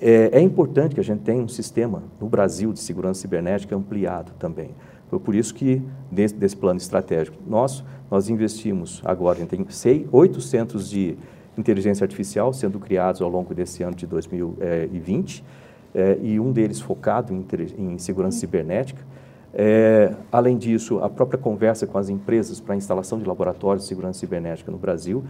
[0.00, 4.32] É, é, importante que a gente tenha um sistema no Brasil de segurança cibernética ampliado
[4.38, 4.70] também.
[5.08, 9.64] Foi por isso que, desse, desse plano estratégico nosso, nós investimos agora, a gente tem
[9.68, 11.16] seis, oito centros de
[11.56, 15.44] inteligência artificial sendo criados ao longo desse ano de 2020,
[15.94, 17.46] é, e um deles focado em,
[17.78, 19.00] em segurança cibernética.
[19.56, 23.88] É, além disso, a própria conversa com as empresas para a instalação de laboratórios de
[23.88, 25.22] segurança cibernética no Brasil,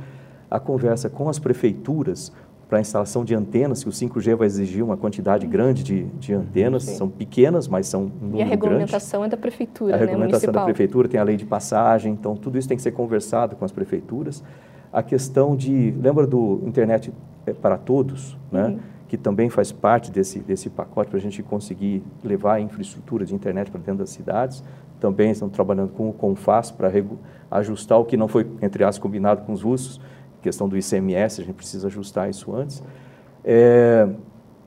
[0.50, 2.32] a conversa com as prefeituras
[2.66, 6.32] para a instalação de antenas, que o 5G vai exigir uma quantidade grande de, de
[6.32, 6.94] antenas, Sim.
[6.96, 9.34] são pequenas, mas são um número E a regulamentação grande.
[9.34, 12.34] é da prefeitura, A né, regulamentação né, da prefeitura tem a lei de passagem, então
[12.34, 14.42] tudo isso tem que ser conversado com as prefeituras.
[14.90, 17.12] A questão de, lembra do internet
[17.46, 18.68] é, para todos, né?
[18.68, 23.24] Uhum que também faz parte desse, desse pacote para a gente conseguir levar a infraestrutura
[23.24, 24.64] de internet para dentro das cidades.
[24.98, 26.90] Também estão trabalhando com o Confas para
[27.48, 30.00] ajustar o que não foi, entre aspas, combinado com os russos,
[30.42, 32.82] questão do ICMS, a gente precisa ajustar isso antes.
[33.44, 34.08] É,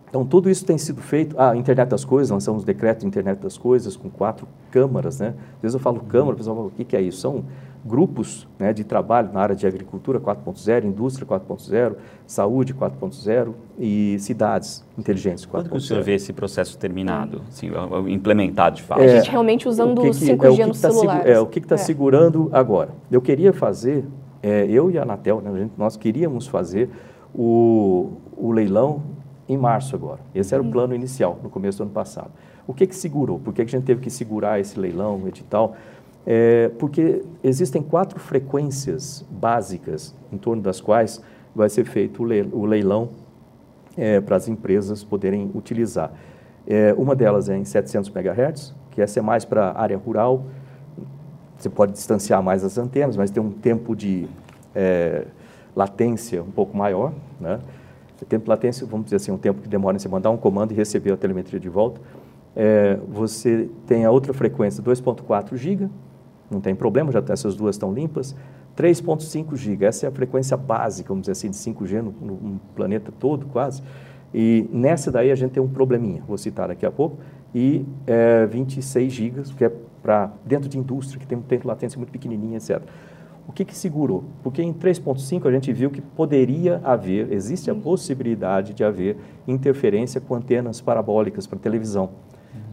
[0.08, 1.36] então, tudo isso tem sido feito.
[1.38, 5.34] Ah, Internet das Coisas, lançamos o decreto de Internet das Coisas com quatro câmaras, né?
[5.58, 7.20] Às vezes eu falo câmara, o pessoal fala, o que, que é isso?
[7.20, 7.44] São
[7.88, 14.86] grupos né, de trabalho na área de agricultura 4.0, indústria 4.0, saúde 4.0 e cidades
[14.98, 15.50] inteligentes 4.0.
[15.50, 17.72] Quando que o senhor vê esse processo terminado, assim,
[18.08, 19.02] implementado de fato?
[19.02, 21.26] É, a gente realmente usando o que que, 5G é, o nos tá celulares.
[21.26, 21.78] É, o que está é.
[21.78, 22.90] segurando agora?
[23.10, 24.06] Eu queria fazer,
[24.44, 26.90] é, eu e a Anatel, né, gente, nós queríamos fazer
[27.34, 29.02] o, o leilão
[29.48, 30.20] em março agora.
[30.36, 30.72] Esse era o uhum.
[30.72, 32.32] plano inicial, no começo do ano passado.
[32.68, 33.40] O que que segurou?
[33.40, 35.76] Por que, que a gente teve que segurar esse leilão, edital?
[36.30, 41.22] É, porque existem quatro frequências básicas em torno das quais
[41.56, 43.10] vai ser feito o leilão
[43.96, 46.12] é, para as empresas poderem utilizar.
[46.68, 50.48] É, uma delas é em 700 MHz, que essa é mais para área rural.
[51.58, 54.28] Você pode distanciar mais as antenas, mas tem um tempo de
[54.76, 55.28] é,
[55.74, 57.14] latência um pouco maior.
[57.40, 57.58] Né?
[58.28, 60.74] Tempo de latência, vamos dizer assim, um tempo que demora em você mandar um comando
[60.74, 62.02] e receber a telemetria de volta.
[62.54, 65.90] É, você tem a outra frequência, 2.4 GB,
[66.50, 68.36] não tem problema, já essas duas estão limpas.
[68.76, 73.12] 3.5 GB, essa é a frequência básica, vamos dizer assim, de 5G no, no, planeta
[73.20, 73.82] todo, quase.
[74.34, 77.18] E nessa daí a gente tem um probleminha, vou citar daqui a pouco,
[77.56, 79.72] e é, 26 GB, que é
[80.02, 82.82] para dentro de indústria, que tem um tempo de latência muito pequenininha, etc.
[83.48, 84.26] O que, que segurou?
[84.44, 89.18] Porque em 3.5 a gente viu que poderia haver, existe a possibilidade de haver
[89.48, 92.10] interferência com antenas parabólicas para televisão.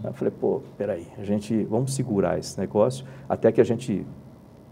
[0.09, 4.07] Eu falei, pô, peraí, a gente, vamos segurar esse negócio até que a gente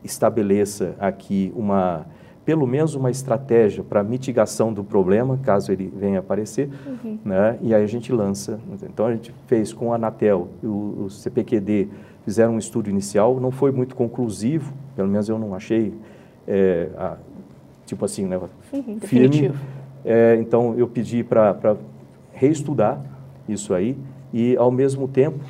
[0.04, 2.06] estabeleça aqui uma,
[2.44, 7.18] pelo menos uma estratégia para mitigação do problema, caso ele venha aparecer, uhum.
[7.24, 7.58] né?
[7.62, 8.58] e aí a gente lança.
[8.82, 11.88] Então, a gente fez com a Anatel e o, o CPQD,
[12.24, 15.94] fizeram um estudo inicial, não foi muito conclusivo, pelo menos eu não achei,
[16.46, 17.16] é, a,
[17.86, 18.38] tipo assim, né,
[18.72, 19.52] uhum, firme.
[20.04, 21.76] É, então, eu pedi para
[22.32, 23.00] reestudar
[23.48, 23.96] isso aí,
[24.32, 25.40] e, ao mesmo tempo,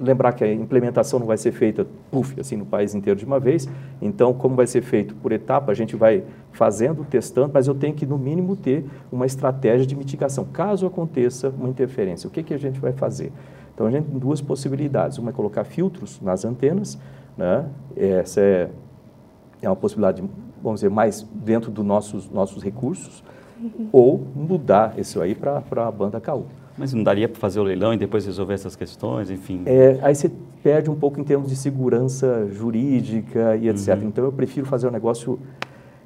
[0.00, 3.40] lembrar que a implementação não vai ser feita, puf, assim, no país inteiro de uma
[3.40, 3.68] vez.
[4.00, 7.94] Então, como vai ser feito por etapa, a gente vai fazendo, testando, mas eu tenho
[7.94, 10.44] que, no mínimo, ter uma estratégia de mitigação.
[10.52, 13.32] Caso aconteça uma interferência, o que, que a gente vai fazer?
[13.74, 15.18] Então, a gente tem duas possibilidades.
[15.18, 16.98] Uma é colocar filtros nas antenas,
[17.36, 17.66] né?
[17.96, 18.68] essa é,
[19.62, 20.22] é uma possibilidade,
[20.62, 23.22] vamos dizer, mais dentro dos nossos, nossos recursos,
[23.60, 23.88] uhum.
[23.92, 26.46] ou mudar isso aí para a banda KU.
[26.78, 29.62] Mas não daria para fazer o leilão e depois resolver essas questões, enfim?
[29.66, 30.30] É, aí você
[30.62, 33.88] perde um pouco em termos de segurança jurídica e etc.
[33.88, 34.08] Uhum.
[34.08, 35.38] Então eu prefiro fazer um negócio,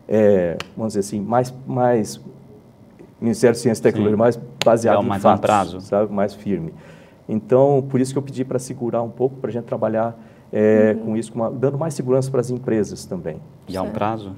[0.08, 2.20] é, vamos dizer assim, mais, mais
[3.20, 4.18] Ministério de Ciência e Tecnologia, Sim.
[4.18, 5.80] mais baseado Legal, em mais fatos, prazo.
[5.82, 6.72] sabe, mais firme.
[7.28, 10.18] Então, por isso que eu pedi para segurar um pouco, para a gente trabalhar
[10.52, 11.04] é, uhum.
[11.04, 13.36] com isso, com uma, dando mais segurança para as empresas também.
[13.68, 14.32] E há um prazo?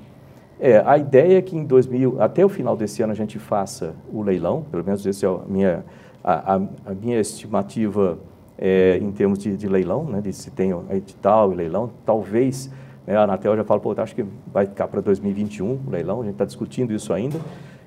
[0.60, 3.94] É, a ideia é que em 2000, até o final desse ano a gente faça
[4.12, 5.84] o leilão, pelo menos essa é a minha
[6.24, 6.54] a,
[6.86, 8.18] a, minha estimativa
[8.58, 12.70] é, em termos de, de, leilão, né, de se tem edital e leilão, talvez,
[13.06, 16.24] né, a Anatel já fala, pô, acho que vai ficar para 2021 o leilão, a
[16.24, 17.38] gente está discutindo isso ainda.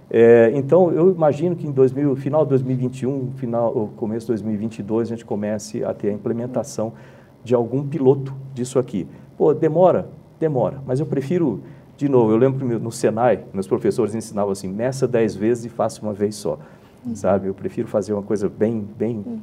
[0.10, 5.16] É, então, eu imagino que em 2000, final de 2021, final, começo de 2022, a
[5.16, 6.94] gente comece a ter a implementação
[7.44, 9.08] de algum piloto disso aqui.
[9.36, 10.08] Pô, demora?
[10.40, 11.62] Demora, mas eu prefiro,
[11.98, 16.02] de novo, eu lembro no Senai, meus professores ensinavam assim, meça dez vezes e faça
[16.02, 16.60] uma vez só
[17.14, 17.48] sabe?
[17.48, 19.40] Eu prefiro fazer uma coisa bem, bem hum.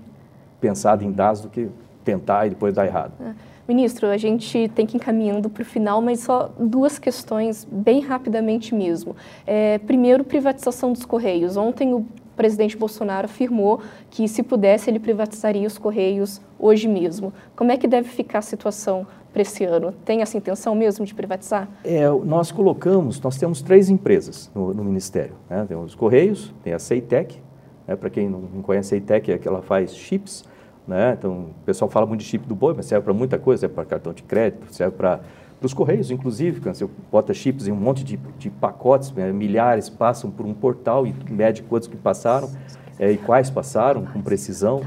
[0.61, 1.69] pensada em dados do que
[2.05, 3.13] tentar e depois dar errado.
[3.21, 3.35] É.
[3.67, 8.01] Ministro, a gente tem que ir encaminhando para o final, mas só duas questões, bem
[8.01, 9.17] rapidamente mesmo.
[9.47, 11.57] É, primeiro, privatização dos Correios.
[11.57, 12.05] Ontem o
[12.37, 13.81] presidente Bolsonaro afirmou
[14.11, 17.33] que, se pudesse, ele privatizaria os Correios hoje mesmo.
[17.57, 19.93] Como é que deve ficar a situação para esse ano?
[20.05, 21.67] Tem essa intenção mesmo de privatizar?
[21.83, 25.37] É, nós colocamos, nós temos três empresas no, no Ministério.
[25.49, 25.65] Né?
[25.67, 27.41] Temos os Correios, tem a Ceitec,
[27.87, 27.97] Né?
[27.97, 30.45] Para quem não conhece a ITEC, é que ela faz chips,
[30.87, 31.15] né?
[31.19, 33.75] Então, o pessoal fala muito de chip do boi, mas serve para muita coisa, serve
[33.75, 35.21] para cartão de crédito, serve para
[35.63, 39.33] os correios, inclusive, quando você bota chips em um monte de, de pacotes, né?
[39.33, 42.51] milhares passam por um portal e mede quantos que passaram
[42.99, 44.83] é, e quais passaram com precisão.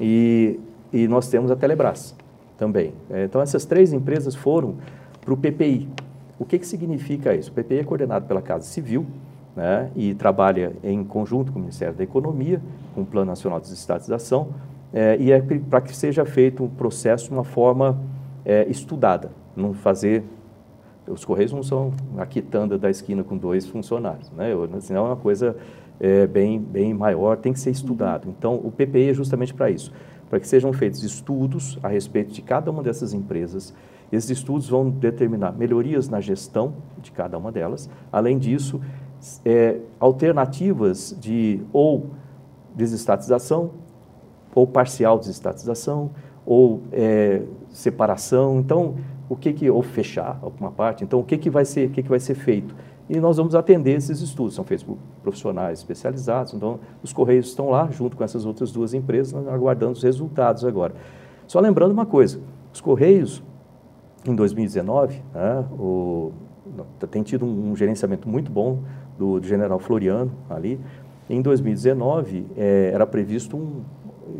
[0.00, 0.58] E,
[0.92, 2.14] e nós temos a Telebrás
[2.56, 2.94] também.
[3.10, 4.76] É, então, essas três empresas foram
[5.20, 5.88] para o PPI.
[6.38, 7.50] O que, que significa isso?
[7.50, 9.06] O PPI é coordenado pela Casa Civil,
[9.54, 12.60] né, e trabalha em conjunto com o Ministério da Economia,
[12.94, 14.48] com o Plano Nacional de Estatização,
[14.92, 17.98] é, e é para que seja feito um processo de uma forma
[18.44, 20.24] é, estudada, não fazer
[21.06, 24.52] os correios não são a quitanda da esquina com dois funcionários, né?
[24.80, 25.56] Senão é uma coisa
[25.98, 28.28] é, bem, bem maior, tem que ser estudado.
[28.28, 29.92] Então, o PPI é justamente para isso,
[30.30, 33.74] para que sejam feitos estudos a respeito de cada uma dessas empresas.
[34.12, 37.88] Esses estudos vão determinar melhorias na gestão de cada uma delas.
[38.12, 38.80] Além disso,
[39.44, 42.10] é, alternativas de ou
[42.74, 43.70] desestatização,
[44.54, 46.10] ou parcial desestatização,
[46.44, 48.58] ou é, separação.
[48.58, 48.96] Então,
[49.28, 51.04] o que que ou fechar alguma parte.
[51.04, 52.74] Então, o que que vai ser, o que que vai ser feito?
[53.08, 54.54] E nós vamos atender esses estudos.
[54.54, 56.54] São feitos por profissionais especializados.
[56.54, 60.94] Então, os correios estão lá junto com essas outras duas empresas, aguardando os resultados agora.
[61.46, 62.40] Só lembrando uma coisa:
[62.72, 63.42] os correios
[64.26, 66.32] em 2019, né, o,
[67.10, 68.78] tem tido um, um gerenciamento muito bom
[69.18, 70.80] do, general Floriano ali.
[71.28, 73.82] Em 2019, é, era previsto um,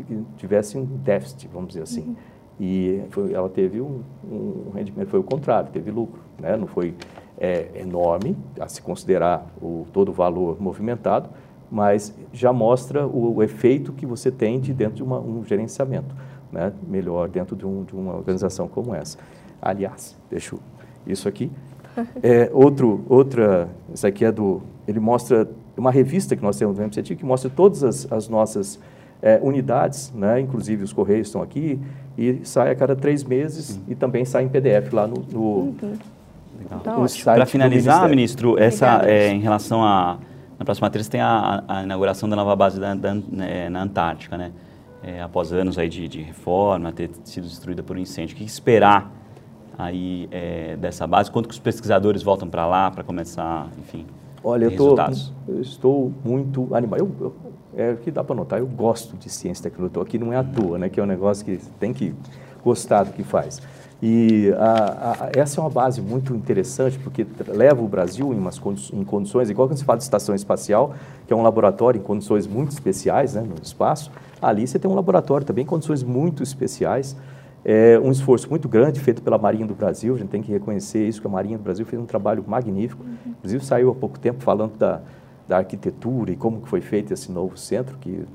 [0.07, 2.01] que tivesse um déficit, vamos dizer assim.
[2.01, 2.15] Uhum.
[2.59, 6.21] E foi, ela teve um, um, rendimento, foi o contrário, teve lucro.
[6.39, 6.55] Né?
[6.55, 6.93] Não foi
[7.39, 11.29] é, enorme, a se considerar o, todo o valor movimentado,
[11.71, 16.13] mas já mostra o, o efeito que você tem de dentro de uma, um gerenciamento
[16.51, 16.71] né?
[16.87, 19.17] melhor dentro de, um, de uma organização como essa.
[19.59, 20.59] Aliás, deixa eu,
[21.07, 21.49] isso aqui
[22.21, 26.83] é, outro, outra, isso aqui é do, ele mostra uma revista que nós temos no
[26.83, 28.79] MCT que mostra todas as, as nossas
[29.21, 31.79] é, unidades, né, inclusive os correios estão aqui,
[32.17, 33.83] e sai a cada três meses uhum.
[33.89, 35.75] e também sai em PDF lá no, no, uhum.
[36.85, 40.17] no Para finalizar, ministro, essa é, em relação a
[40.63, 44.37] na próxima terça tem a, a, inauguração da nova base da, da, né, na Antártica,
[44.37, 44.51] né?
[45.03, 48.33] É, após anos aí de, de, reforma, ter sido destruída por um incêndio.
[48.33, 49.11] O que esperar
[49.77, 51.31] aí é, dessa base?
[51.31, 54.05] Quanto que os pesquisadores voltam para lá para começar, enfim,
[54.43, 54.95] Olha, eu, tô,
[55.47, 56.99] eu estou muito animado.
[56.99, 57.33] Eu, eu,
[57.75, 60.01] é o que dá para notar, eu gosto de ciência e tecnologia.
[60.01, 62.13] Aqui não é à toa, né, que é um negócio que tem que
[62.63, 63.61] gostar do que faz.
[64.01, 68.61] E a, a, essa é uma base muito interessante, porque leva o Brasil em, umas
[68.91, 70.93] em condições, igual quando se fala de estação espacial,
[71.25, 74.11] que é um laboratório em condições muito especiais né, no espaço,
[74.41, 77.15] ali você tem um laboratório também em condições muito especiais,
[77.65, 81.07] é um esforço muito grande feito pela Marinha do Brasil, a gente tem que reconhecer
[81.07, 83.03] isso, que a Marinha do Brasil fez um trabalho magnífico.
[83.03, 83.33] Uhum.
[83.37, 85.01] Inclusive saiu há pouco tempo falando da,
[85.47, 88.25] da arquitetura e como que foi feito esse novo centro, que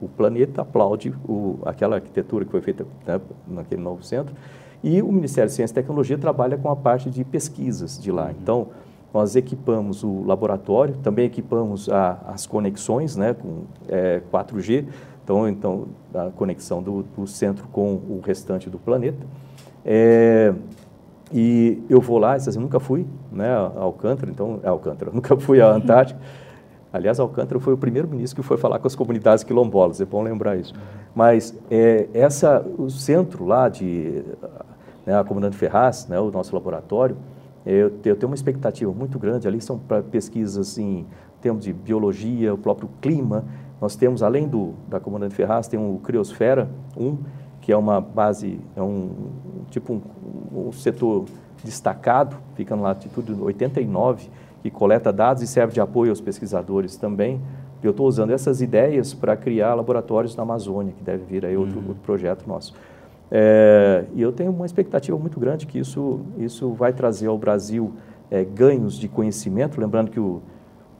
[0.00, 4.34] o planeta aplaude o, aquela arquitetura que foi feita né, naquele novo centro.
[4.82, 8.26] E o Ministério de Ciência e Tecnologia trabalha com a parte de pesquisas de lá.
[8.26, 8.34] Uhum.
[8.40, 8.68] Então,
[9.12, 14.86] nós equipamos o laboratório, também equipamos a, as conexões né, com é, 4G,
[15.30, 19.24] então, então a conexão do, do, centro com o restante do planeta.
[19.84, 20.52] É,
[21.32, 25.60] e eu vou lá, eu nunca fui né, a Alcântara, então, a Alcântara, nunca fui
[25.60, 26.20] à Antártica.
[26.92, 30.22] Aliás, Alcântara foi o primeiro ministro que foi falar com as comunidades quilombolas, é bom
[30.22, 30.74] lembrar isso.
[31.14, 34.24] Mas é, essa, o centro lá de,
[35.06, 37.16] né, a Comandante Ferraz, né, o nosso laboratório,
[37.64, 39.78] eu, eu tenho uma expectativa muito grande, ali são
[40.10, 41.06] pesquisas em
[41.40, 43.44] termos de biologia, o próprio clima,
[43.80, 47.16] nós temos, além do, da Comandante Ferraz, tem o Criosfera 1,
[47.60, 49.10] que é uma base, é um
[49.70, 51.24] tipo um, um setor
[51.64, 54.28] destacado, fica na latitude 89,
[54.62, 57.40] que coleta dados e serve de apoio aos pesquisadores também.
[57.82, 61.78] Eu estou usando essas ideias para criar laboratórios na Amazônia, que deve vir aí outro,
[61.78, 61.88] uhum.
[61.88, 62.74] outro projeto nosso.
[63.30, 67.92] É, e eu tenho uma expectativa muito grande que isso, isso vai trazer ao Brasil
[68.30, 70.42] é, ganhos de conhecimento, lembrando que o,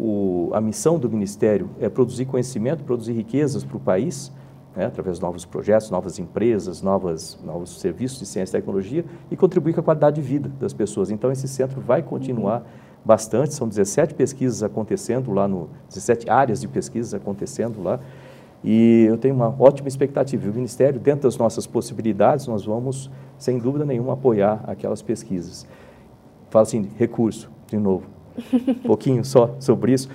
[0.00, 4.32] o, a missão do Ministério é produzir conhecimento, produzir riquezas para o país,
[4.74, 9.36] né, através de novos projetos, novas empresas, novas, novos serviços de ciência e tecnologia e
[9.36, 11.10] contribuir com a qualidade de vida das pessoas.
[11.10, 12.64] Então, esse centro vai continuar
[13.04, 18.00] bastante, são 17 pesquisas acontecendo lá, no, 17 áreas de pesquisas acontecendo lá,
[18.64, 20.50] e eu tenho uma ótima expectativa.
[20.50, 25.66] O Ministério, dentro das nossas possibilidades, nós vamos, sem dúvida nenhuma, apoiar aquelas pesquisas.
[26.48, 28.19] Fala assim, recurso, de novo
[28.62, 30.08] um pouquinho só sobre isso.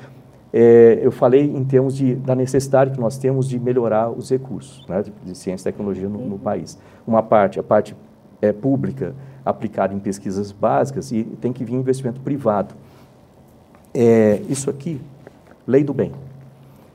[0.58, 4.88] É, eu falei em termos de, da necessidade que nós temos de melhorar os recursos
[4.88, 6.78] né, de, de ciência e tecnologia no, no, país.
[7.06, 7.94] Uma parte, a parte
[8.42, 9.14] é, pública,
[9.44, 12.74] aplicada em pesquisas básicas, e tem que vir investimento privado.
[13.94, 15.02] É, isso aqui,
[15.68, 16.14] lei do bem.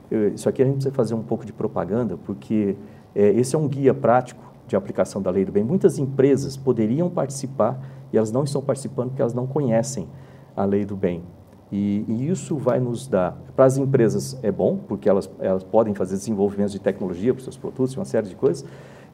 [0.09, 2.75] eu, isso aqui a gente precisa fazer um pouco de propaganda, porque
[3.15, 5.63] é, esse é um guia prático de aplicação da lei do bem.
[5.63, 7.79] Muitas empresas poderiam participar
[8.11, 10.07] e elas não estão participando porque elas não conhecem
[10.55, 11.23] a lei do bem.
[11.71, 15.93] E, e, isso vai nos dar, para as empresas é bom, porque elas, elas podem
[15.93, 18.65] fazer desenvolvimentos de tecnologia para os seus produtos, uma série de coisas,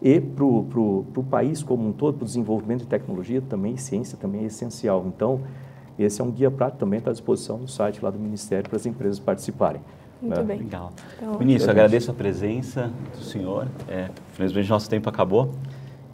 [0.02, 4.44] e para o país como um todo, para o desenvolvimento de tecnologia também, ciência também
[4.44, 5.06] é essencial.
[5.08, 5.42] Então,
[5.98, 8.78] esse é um guia prático também está à disposição no site lá do Ministério para
[8.78, 9.82] as empresas participarem.
[10.22, 10.44] Muito né?
[10.44, 10.60] bem.
[10.60, 10.92] Legal.
[11.16, 13.68] Então, Ministro, agradeço a presença do senhor.
[13.88, 15.52] É, infelizmente, nosso tempo acabou.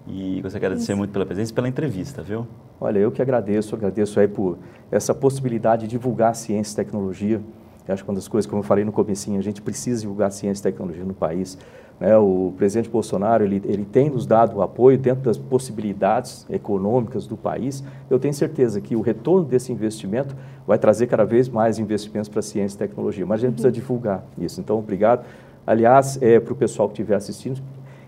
[0.06, 2.46] E gostaria de agradecer muito pela presença e pela entrevista, viu?
[2.80, 4.58] Olha, eu que agradeço, agradeço aí por
[4.92, 7.42] essa possibilidade de divulgar ciência e tecnologia.
[7.88, 10.32] Eu acho que uma das coisas, como eu falei no comecinho, a gente precisa divulgar
[10.32, 11.58] ciência e tecnologia no país.
[12.00, 12.18] Né?
[12.18, 17.38] O presidente Bolsonaro, ele, ele tem nos dado o apoio dentro das possibilidades econômicas do
[17.38, 17.84] país.
[18.10, 20.36] Eu tenho certeza que o retorno desse investimento
[20.68, 24.24] vai trazer cada vez mais investimentos para ciência e tecnologia, mas a gente precisa divulgar
[24.38, 24.60] isso.
[24.60, 25.26] Então, obrigado.
[25.66, 27.62] Aliás, é, para o pessoal que estiver assistindo,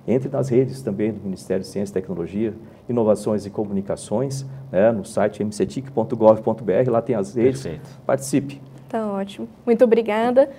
[0.08, 2.54] entre nas redes também do Ministério de Ciência e Tecnologia,
[2.88, 7.64] Inovações e Comunicações, né, no site mcetic.gov.br, lá tem as redes.
[7.64, 7.90] Perfeito.
[8.06, 8.62] Participe.
[8.88, 9.48] Tá ótimo.
[9.66, 10.50] Muito obrigada.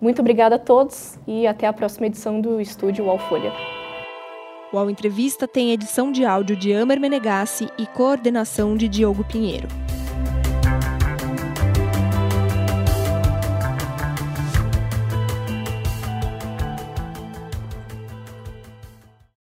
[0.00, 3.52] Muito obrigada a todos e até a próxima edição do Estúdio UOL Folha.
[4.72, 9.85] O UOL Entrevista tem edição de áudio de Amer Menegassi e coordenação de Diogo Pinheiro.